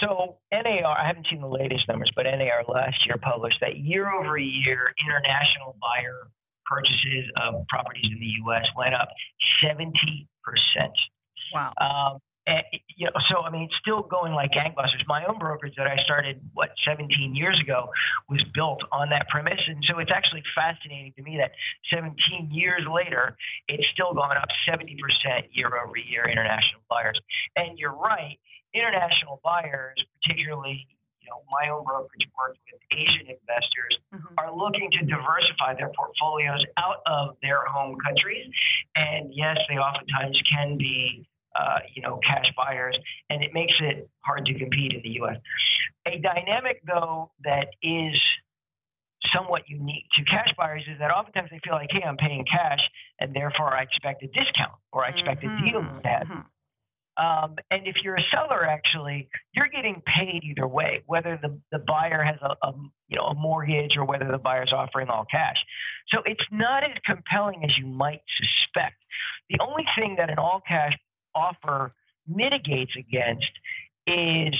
so 0.00 0.38
NAR, 0.52 0.98
I 0.98 1.06
haven't 1.06 1.26
seen 1.30 1.40
the 1.40 1.48
latest 1.48 1.88
numbers, 1.88 2.10
but 2.14 2.24
NAR 2.24 2.64
last 2.68 3.06
year 3.06 3.16
published 3.20 3.58
that 3.60 3.76
year 3.78 4.10
over 4.10 4.36
year, 4.38 4.94
international 5.06 5.76
buyer 5.80 6.30
purchases 6.66 7.30
of 7.36 7.66
properties 7.68 8.10
in 8.10 8.18
the 8.18 8.32
U.S. 8.44 8.66
went 8.76 8.94
up 8.94 9.08
70%. 9.62 10.26
Wow. 11.54 11.70
Um, 11.80 12.20
And, 12.46 12.62
you 12.96 13.06
know, 13.06 13.12
so 13.28 13.40
I 13.40 13.50
mean, 13.50 13.62
it's 13.62 13.76
still 13.80 14.02
going 14.02 14.34
like 14.34 14.50
gangbusters. 14.52 15.06
My 15.06 15.24
own 15.24 15.38
brokerage 15.38 15.74
that 15.76 15.86
I 15.86 15.96
started 16.04 16.40
what 16.52 16.70
17 16.84 17.34
years 17.34 17.58
ago 17.58 17.88
was 18.28 18.44
built 18.52 18.82
on 18.92 19.08
that 19.10 19.28
premise, 19.30 19.60
and 19.66 19.82
so 19.88 19.98
it's 19.98 20.10
actually 20.12 20.42
fascinating 20.54 21.14
to 21.16 21.22
me 21.22 21.38
that 21.38 21.52
17 21.90 22.50
years 22.52 22.82
later, 22.92 23.36
it's 23.68 23.88
still 23.92 24.12
going 24.12 24.36
up 24.36 24.48
70% 24.68 24.98
year 25.52 25.70
over 25.78 25.96
year. 25.96 26.28
International 26.28 26.82
buyers, 26.90 27.18
and 27.56 27.78
you're 27.78 27.96
right, 27.96 28.38
international 28.74 29.40
buyers, 29.44 29.96
particularly 30.22 30.86
you 31.24 31.30
know, 31.30 31.40
my 31.50 31.70
own 31.72 31.84
brokerage 31.84 32.28
works 32.36 32.58
with 32.70 32.82
Asian 32.92 33.26
investors 33.26 33.98
mm-hmm. 34.14 34.34
are 34.36 34.54
looking 34.54 34.90
to 34.90 35.06
diversify 35.06 35.74
their 35.74 35.90
portfolios 35.96 36.62
out 36.76 37.00
of 37.06 37.36
their 37.40 37.64
home 37.64 37.96
countries. 38.04 38.46
And 38.94 39.32
yes, 39.32 39.56
they 39.68 39.76
oftentimes 39.76 40.38
can 40.50 40.76
be 40.76 41.26
uh, 41.56 41.78
you 41.94 42.02
know, 42.02 42.18
cash 42.26 42.52
buyers, 42.56 42.98
and 43.30 43.42
it 43.42 43.54
makes 43.54 43.74
it 43.80 44.08
hard 44.20 44.44
to 44.44 44.58
compete 44.58 44.92
in 44.92 45.00
the 45.02 45.10
U.S. 45.10 45.36
A 46.06 46.18
dynamic, 46.18 46.82
though, 46.84 47.30
that 47.44 47.68
is 47.80 48.20
somewhat 49.32 49.62
unique 49.68 50.04
to 50.16 50.24
cash 50.24 50.52
buyers 50.58 50.82
is 50.86 50.98
that 50.98 51.10
oftentimes 51.10 51.50
they 51.50 51.60
feel 51.64 51.74
like, 51.74 51.90
hey, 51.90 52.02
I'm 52.02 52.16
paying 52.16 52.44
cash, 52.44 52.80
and 53.20 53.34
therefore 53.34 53.74
I 53.74 53.82
expect 53.82 54.22
a 54.22 54.26
discount 54.26 54.72
or 54.92 55.04
I 55.04 55.10
expect 55.10 55.42
mm-hmm. 55.42 55.62
a 55.62 55.70
deal 55.70 55.80
with 55.80 56.02
that. 56.02 56.26
Mm-hmm. 56.26 56.40
Um, 57.16 57.56
and 57.70 57.86
if 57.86 58.02
you're 58.02 58.16
a 58.16 58.24
seller, 58.32 58.64
actually, 58.64 59.28
you're 59.54 59.68
getting 59.68 60.02
paid 60.04 60.42
either 60.42 60.66
way, 60.66 61.02
whether 61.06 61.38
the, 61.40 61.60
the 61.70 61.78
buyer 61.78 62.22
has 62.22 62.36
a, 62.42 62.66
a 62.66 62.72
you 63.08 63.16
know 63.16 63.26
a 63.26 63.34
mortgage 63.34 63.96
or 63.96 64.04
whether 64.04 64.30
the 64.30 64.38
buyer's 64.38 64.72
offering 64.72 65.08
all 65.08 65.24
cash. 65.30 65.56
So 66.08 66.22
it's 66.26 66.44
not 66.50 66.82
as 66.82 66.96
compelling 67.06 67.64
as 67.64 67.78
you 67.78 67.86
might 67.86 68.20
suspect. 68.36 68.96
The 69.48 69.58
only 69.60 69.84
thing 69.96 70.16
that 70.18 70.30
an 70.30 70.38
all 70.38 70.60
cash 70.66 70.98
offer 71.34 71.94
mitigates 72.26 72.92
against 72.98 73.50
is 74.06 74.54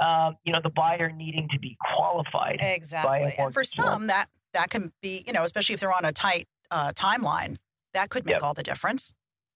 um, 0.00 0.36
you 0.44 0.52
know 0.52 0.60
the 0.62 0.70
buyer 0.70 1.10
needing 1.10 1.48
to 1.52 1.58
be 1.58 1.76
qualified 1.94 2.58
exactly 2.60 3.32
and 3.38 3.52
for 3.52 3.64
some 3.64 4.06
that 4.06 4.26
that 4.54 4.70
can 4.70 4.92
be 5.02 5.22
you 5.26 5.32
know 5.32 5.44
especially 5.44 5.74
if 5.74 5.80
they're 5.80 5.92
on 5.92 6.04
a 6.04 6.12
tight 6.12 6.48
uh, 6.70 6.92
timeline 6.92 7.56
that 7.92 8.08
could 8.08 8.24
make 8.24 8.34
yep. 8.34 8.42
all 8.42 8.54
the 8.54 8.62
difference 8.62 9.12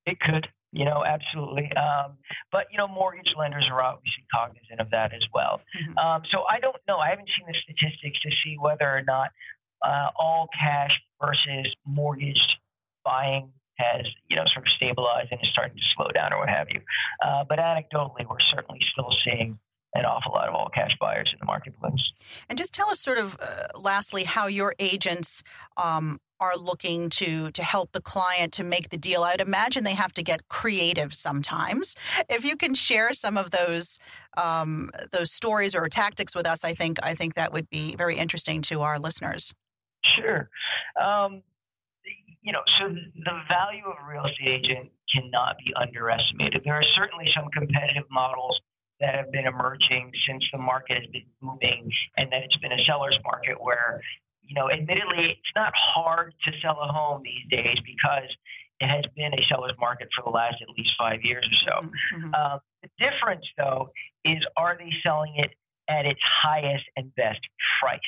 it 0.06 0.20
could 0.20 0.48
you 0.74 0.84
know 0.84 1.04
absolutely 1.04 1.70
um, 1.76 2.12
but 2.52 2.66
you 2.70 2.78
know 2.78 2.88
mortgage 2.88 3.32
lenders 3.38 3.66
are 3.70 3.82
obviously 3.82 4.24
cognizant 4.34 4.80
of 4.80 4.90
that 4.90 5.14
as 5.14 5.22
well 5.32 5.60
mm-hmm. 5.74 5.96
um, 5.98 6.22
so 6.30 6.44
i 6.50 6.58
don't 6.60 6.76
know 6.86 6.98
i 6.98 7.08
haven't 7.08 7.28
seen 7.38 7.46
the 7.46 7.54
statistics 7.62 8.20
to 8.20 8.30
see 8.42 8.56
whether 8.58 8.88
or 8.88 9.02
not 9.06 9.30
uh, 9.82 10.08
all 10.18 10.48
cash 10.58 10.92
versus 11.20 11.74
mortgaged 11.86 12.54
buying 13.04 13.50
has 13.76 14.06
you 14.28 14.36
know 14.36 14.44
sort 14.52 14.66
of 14.66 14.72
stabilized 14.72 15.28
and 15.30 15.40
is 15.42 15.48
starting 15.50 15.76
to 15.76 15.82
slow 15.96 16.08
down 16.14 16.32
or 16.32 16.38
what 16.38 16.48
have 16.48 16.68
you. 16.70 16.80
Uh, 17.24 17.44
but 17.48 17.58
anecdotally, 17.58 18.26
we're 18.28 18.40
certainly 18.50 18.80
still 18.92 19.14
seeing 19.24 19.58
an 19.94 20.04
awful 20.04 20.32
lot 20.32 20.48
of 20.48 20.54
all 20.54 20.68
cash 20.74 20.90
buyers 21.00 21.30
in 21.32 21.38
the 21.38 21.46
marketplace. 21.46 22.12
And 22.48 22.58
just 22.58 22.74
tell 22.74 22.90
us, 22.90 23.00
sort 23.00 23.18
of, 23.18 23.36
uh, 23.40 23.78
lastly, 23.78 24.24
how 24.24 24.46
your 24.46 24.74
agents 24.78 25.42
um, 25.82 26.18
are 26.40 26.56
looking 26.56 27.08
to 27.08 27.50
to 27.52 27.62
help 27.62 27.92
the 27.92 28.00
client 28.02 28.52
to 28.54 28.64
make 28.64 28.90
the 28.90 28.96
deal. 28.96 29.22
I'd 29.22 29.40
imagine 29.40 29.84
they 29.84 29.94
have 29.94 30.12
to 30.14 30.22
get 30.22 30.48
creative 30.48 31.14
sometimes. 31.14 31.94
If 32.28 32.44
you 32.44 32.56
can 32.56 32.74
share 32.74 33.12
some 33.12 33.36
of 33.36 33.50
those 33.50 33.98
um, 34.36 34.90
those 35.12 35.30
stories 35.30 35.74
or 35.74 35.88
tactics 35.88 36.34
with 36.34 36.46
us, 36.46 36.64
I 36.64 36.72
think 36.72 36.98
I 37.02 37.14
think 37.14 37.34
that 37.34 37.52
would 37.52 37.70
be 37.70 37.94
very 37.96 38.16
interesting 38.16 38.62
to 38.62 38.82
our 38.82 38.98
listeners. 38.98 39.54
Sure. 40.04 40.50
Um, 41.00 41.42
you 42.42 42.52
know, 42.52 42.60
so 42.78 42.88
the 42.88 43.40
value 43.48 43.84
of 43.86 43.96
a 44.04 44.10
real 44.10 44.26
estate 44.26 44.48
agent 44.48 44.90
cannot 45.14 45.56
be 45.64 45.72
underestimated. 45.74 46.62
There 46.64 46.74
are 46.74 46.84
certainly 46.94 47.26
some 47.34 47.48
competitive 47.56 48.04
models 48.10 48.60
that 49.04 49.14
have 49.14 49.30
been 49.30 49.46
emerging 49.46 50.10
since 50.26 50.44
the 50.50 50.58
market 50.58 50.96
has 50.96 51.06
been 51.12 51.26
moving 51.42 51.90
and 52.16 52.32
that 52.32 52.42
it's 52.42 52.56
been 52.56 52.72
a 52.72 52.82
seller's 52.82 53.18
market 53.22 53.60
where, 53.60 54.00
you 54.42 54.54
know, 54.54 54.70
admittedly, 54.70 55.32
it's 55.32 55.52
not 55.54 55.72
hard 55.76 56.32
to 56.46 56.52
sell 56.62 56.78
a 56.80 56.90
home 56.90 57.22
these 57.22 57.44
days 57.50 57.76
because 57.84 58.30
it 58.80 58.88
has 58.88 59.04
been 59.14 59.34
a 59.34 59.42
seller's 59.42 59.76
market 59.78 60.08
for 60.14 60.22
the 60.24 60.30
last 60.30 60.56
at 60.62 60.68
least 60.76 60.94
five 60.98 61.20
years 61.22 61.46
or 61.46 61.70
so. 61.70 61.88
Mm-hmm. 62.16 62.30
Uh, 62.32 62.58
the 62.82 62.88
difference, 62.98 63.44
though, 63.58 63.90
is 64.24 64.42
are 64.56 64.76
they 64.78 64.90
selling 65.02 65.34
it 65.36 65.50
at 65.88 66.06
its 66.06 66.20
highest 66.42 66.84
and 66.96 67.14
best 67.14 67.40
price? 67.80 68.00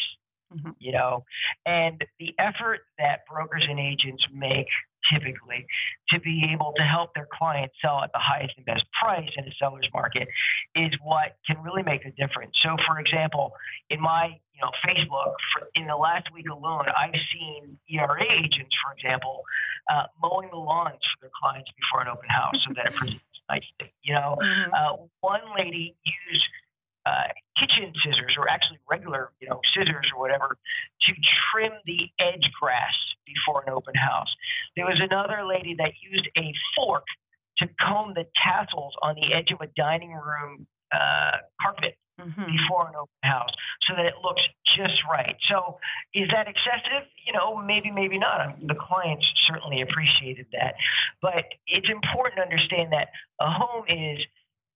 Mm-hmm. 0.55 0.71
You 0.79 0.93
know, 0.93 1.25
and 1.67 2.03
the 2.19 2.33
effort 2.39 2.81
that 2.99 3.27
brokers 3.31 3.67
and 3.69 3.79
agents 3.79 4.27
make 4.33 4.69
typically 5.13 5.67
to 6.11 6.21
be 6.21 6.49
able 6.53 6.73
to 6.77 6.83
help 6.83 7.15
their 7.15 7.29
clients 7.33 7.75
sell 7.83 8.01
at 8.03 8.13
the 8.13 8.19
highest 8.19 8.55
and 8.57 8.67
best 8.67 8.85
price 8.93 9.29
in 9.37 9.45
a 9.45 9.53
seller's 9.59 9.89
market 9.93 10.29
is 10.75 10.93
what 11.03 11.37
can 11.47 11.63
really 11.63 11.83
make 11.83 12.05
a 12.05 12.11
difference. 12.13 12.53
So, 12.61 12.77
for 12.87 12.99
example, 12.99 13.53
in 13.91 14.01
my 14.01 14.27
you 14.55 14.61
know 14.63 14.71
Facebook, 14.87 15.35
for, 15.53 15.69
in 15.75 15.87
the 15.87 15.97
last 15.97 16.33
week 16.33 16.49
alone, 16.51 16.87
I've 16.97 17.15
seen 17.33 17.79
ERA 17.89 18.25
agents, 18.33 18.75
for 18.85 18.93
example, 18.97 19.43
uh, 19.91 20.05
mowing 20.23 20.49
the 20.51 20.59
lawns 20.59 21.01
for 21.01 21.23
their 21.23 21.31
clients 21.41 21.71
before 21.77 22.03
an 22.03 22.09
open 22.09 22.29
house 22.29 22.57
so 22.67 22.73
that 22.75 22.87
it 22.87 22.95
presents 22.95 23.23
nicely. 23.49 23.93
You 24.03 24.15
know, 24.15 24.37
mm-hmm. 24.41 24.71
uh, 24.75 25.05
one 25.21 25.43
lady 25.57 25.95
used 26.05 26.45
uh, 27.07 27.29
kitchen 27.59 27.93
scissors 28.05 28.35
or 28.37 28.51
actually 28.51 28.79
regular, 28.91 29.31
you 29.41 29.49
know, 29.49 29.61
scissors 29.75 30.11
or 30.15 30.21
whatever 30.21 30.59
to 31.03 31.13
trim 31.53 31.73
the 31.85 32.11
edge 32.19 32.51
grass 32.61 32.95
before 33.25 33.63
an 33.67 33.73
open 33.73 33.95
house. 33.95 34.35
There 34.77 34.87
was 34.87 35.01
another 35.01 35.45
lady 35.47 35.75
that 35.79 35.93
used 36.03 36.29
a 36.37 36.53
fork 36.75 37.05
to 37.59 37.69
comb 37.81 38.15
the 38.15 38.27
tassels 38.37 38.95
on 39.03 39.15
the 39.15 39.33
edge 39.33 39.51
of 39.53 39.61
a 39.61 39.69
dining 39.77 40.13
room 40.13 40.67
uh, 40.93 41.39
carpet 41.61 41.97
mm-hmm. 42.21 42.51
before 42.51 42.89
an 42.89 42.95
open 42.97 43.23
house 43.23 43.51
so 43.83 43.95
that 43.97 44.07
it 44.07 44.15
looks 44.23 44.43
just 44.77 45.01
right. 45.11 45.37
So, 45.49 45.79
is 46.13 46.29
that 46.31 46.49
excessive? 46.49 47.09
You 47.27 47.33
know, 47.33 47.57
maybe, 47.57 47.91
maybe 47.91 48.19
not. 48.19 48.57
The 48.67 48.75
clients 48.75 49.27
certainly 49.47 49.81
appreciated 49.81 50.47
that. 50.53 50.75
But 51.23 51.45
it's 51.67 51.89
important 51.89 52.37
to 52.37 52.43
understand 52.43 52.93
that 52.93 53.09
a 53.41 53.51
home 53.51 53.85
is 53.89 54.19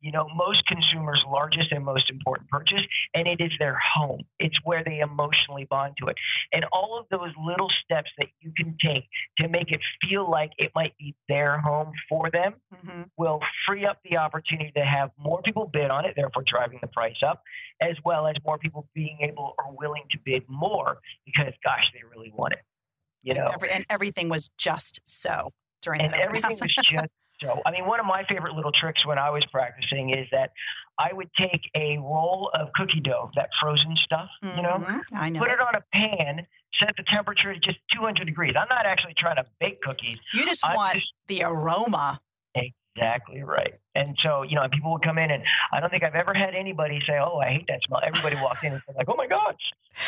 you 0.01 0.13
know, 0.13 0.29
most 0.35 0.67
consumers' 0.67 1.23
largest 1.29 1.73
and 1.73 1.85
most 1.85 2.11
important 2.11 2.49
purchase, 2.49 2.83
and 3.15 3.27
it 3.27 3.41
is 3.41 3.53
their 3.59 3.79
home. 3.95 4.23
It's 4.39 4.57
where 4.65 4.83
they 4.85 5.01
emotionally 5.01 5.67
bond 5.69 5.95
to 5.99 6.07
it. 6.07 6.17
And 6.53 6.65
all 6.73 6.99
of 6.99 7.07
those 7.11 7.33
little 7.45 7.71
steps 7.85 8.11
that 8.19 8.29
you 8.41 8.53
can 8.57 8.77
take 8.83 9.05
to 9.39 9.49
make 9.49 9.73
it 9.73 9.81
feel 10.03 10.29
like 10.31 10.51
it 10.59 10.73
might 10.75 10.97
be 10.99 11.15
their 11.29 11.59
home 11.61 11.93
for 12.09 12.31
them 12.31 12.55
mm-hmm. 12.75 13.03
will 13.17 13.41
free 13.67 13.85
up 13.85 13.99
the 14.09 14.17
opportunity 14.17 14.73
to 14.77 14.85
have 14.85 15.11
more 15.19 15.43
people 15.43 15.71
bid 15.73 15.91
on 15.91 16.05
it, 16.05 16.15
therefore 16.17 16.45
driving 16.47 16.79
the 16.81 16.89
price 16.89 17.23
up, 17.27 17.43
as 17.81 17.97
well 18.05 18.27
as 18.27 18.35
more 18.45 18.59
people 18.59 18.89
being 18.95 19.19
able 19.21 19.55
or 19.59 19.77
willing 19.77 20.05
to 20.11 20.19
bid 20.25 20.43
more 20.49 20.99
because, 21.27 21.53
gosh, 21.65 21.91
they 21.93 22.01
really 22.11 22.33
want 22.35 22.55
it. 22.55 22.61
You 23.23 23.35
know, 23.35 23.45
and, 23.45 23.55
every, 23.55 23.71
and 23.71 23.87
everything 23.91 24.29
was 24.31 24.49
just 24.57 25.01
so 25.05 25.51
during 25.83 26.01
and 26.01 26.15
everything 26.15 26.51
was 26.51 26.61
just 26.91 27.11
so, 27.43 27.61
I 27.65 27.71
mean, 27.71 27.87
one 27.87 28.01
of 28.01 28.07
my 28.07 28.25
favorite 28.25 28.55
little 28.55 28.73
tricks 28.73 29.07
when 29.07 29.19
I 29.19 29.31
was 29.31 29.45
practicing 29.47 30.11
is 30.11 30.27
that 30.31 30.51
I 30.99 31.13
would 31.13 31.31
take 31.39 31.71
a 31.75 31.97
roll 31.99 32.51
of 32.53 32.69
cookie 32.75 33.01
dough, 33.01 33.31
that 33.35 33.49
frozen 33.61 33.97
stuff, 33.97 34.29
mm-hmm. 34.45 34.57
you 34.57 34.63
know, 34.63 34.79
mm-hmm. 34.79 34.99
I 35.15 35.31
know 35.31 35.41
put 35.41 35.51
it. 35.51 35.55
it 35.55 35.61
on 35.61 35.75
a 35.75 35.83
pan, 35.93 36.47
set 36.79 36.95
the 36.97 37.03
temperature 37.05 37.55
to 37.55 37.61
just 37.61 37.79
200 37.95 38.27
degrees. 38.27 38.53
I'm 38.57 38.69
not 38.69 38.85
actually 38.85 39.15
trying 39.17 39.37
to 39.37 39.47
bake 39.59 39.81
cookies. 39.81 40.19
You 40.35 40.45
just 40.45 40.65
I'm 40.65 40.77
want 40.77 40.95
just, 40.95 41.13
the 41.29 41.43
aroma. 41.45 42.21
Exactly 43.01 43.43
right. 43.43 43.75
And 43.95 44.17
so, 44.25 44.43
you 44.43 44.57
know, 44.57 44.67
people 44.73 44.93
would 44.93 45.03
come 45.03 45.19
in, 45.19 45.31
and 45.31 45.43
I 45.73 45.81
don't 45.81 45.91
think 45.91 46.05
I've 46.05 46.15
ever 46.15 46.35
had 46.35 46.55
anybody 46.55 47.01
say, 47.07 47.19
"Oh, 47.19 47.39
I 47.39 47.49
hate 47.49 47.67
that 47.69 47.81
smell." 47.87 48.01
Everybody 48.05 48.37
walked 48.43 48.63
in 48.63 48.73
and 48.73 48.81
said, 48.83 48.95
"Like, 48.97 49.09
oh 49.09 49.17
my 49.17 49.27
gosh!" 49.27 49.57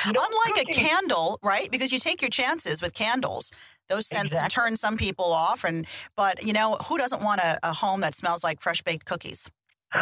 You 0.07 0.13
know, 0.13 0.21
Unlike 0.25 0.67
cookies. 0.67 0.77
a 0.77 0.81
candle, 0.81 1.39
right? 1.43 1.71
Because 1.71 1.91
you 1.91 1.99
take 1.99 2.23
your 2.23 2.31
chances 2.31 2.81
with 2.81 2.95
candles. 2.95 3.51
Those 3.89 4.07
scents 4.07 4.33
exactly. 4.33 4.41
can 4.41 4.51
turn 4.51 4.77
some 4.77 4.97
people 4.97 5.33
off, 5.33 5.65
and 5.65 5.87
but 6.17 6.45
you 6.45 6.53
know, 6.53 6.77
who 6.87 6.99
doesn't 6.99 7.23
want 7.23 7.41
a, 7.41 7.59
a 7.63 7.73
home 7.73 8.03
that 8.03 8.15
smells 8.15 8.45
like 8.45 8.61
fresh 8.61 8.83
baked 8.83 9.07
cookies? 9.07 9.51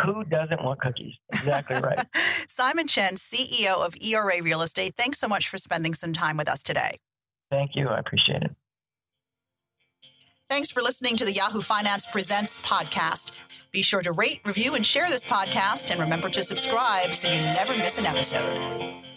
Who 0.04 0.24
doesn't 0.24 0.62
want 0.62 0.80
cookies? 0.80 1.14
Exactly 1.32 1.80
right. 1.80 2.04
Simon 2.48 2.86
Chen, 2.86 3.14
CEO 3.14 3.84
of 3.84 3.96
ERA 4.00 4.42
Real 4.42 4.62
Estate. 4.62 4.94
Thanks 4.96 5.18
so 5.18 5.26
much 5.26 5.48
for 5.48 5.58
spending 5.58 5.94
some 5.94 6.12
time 6.12 6.36
with 6.36 6.48
us 6.48 6.62
today. 6.62 6.98
Thank 7.50 7.72
you. 7.74 7.88
I 7.88 7.98
appreciate 7.98 8.42
it. 8.42 8.54
Thanks 10.50 10.72
for 10.72 10.82
listening 10.82 11.16
to 11.16 11.24
the 11.24 11.32
Yahoo 11.32 11.60
Finance 11.60 12.06
Presents 12.10 12.60
podcast. 12.60 13.30
Be 13.70 13.82
sure 13.82 14.02
to 14.02 14.10
rate, 14.10 14.40
review, 14.44 14.74
and 14.74 14.84
share 14.84 15.08
this 15.08 15.24
podcast, 15.24 15.92
and 15.92 16.00
remember 16.00 16.28
to 16.28 16.42
subscribe 16.42 17.10
so 17.10 17.28
you 17.28 17.40
never 17.54 17.70
miss 17.74 17.98
an 17.98 18.06
episode. 18.06 19.09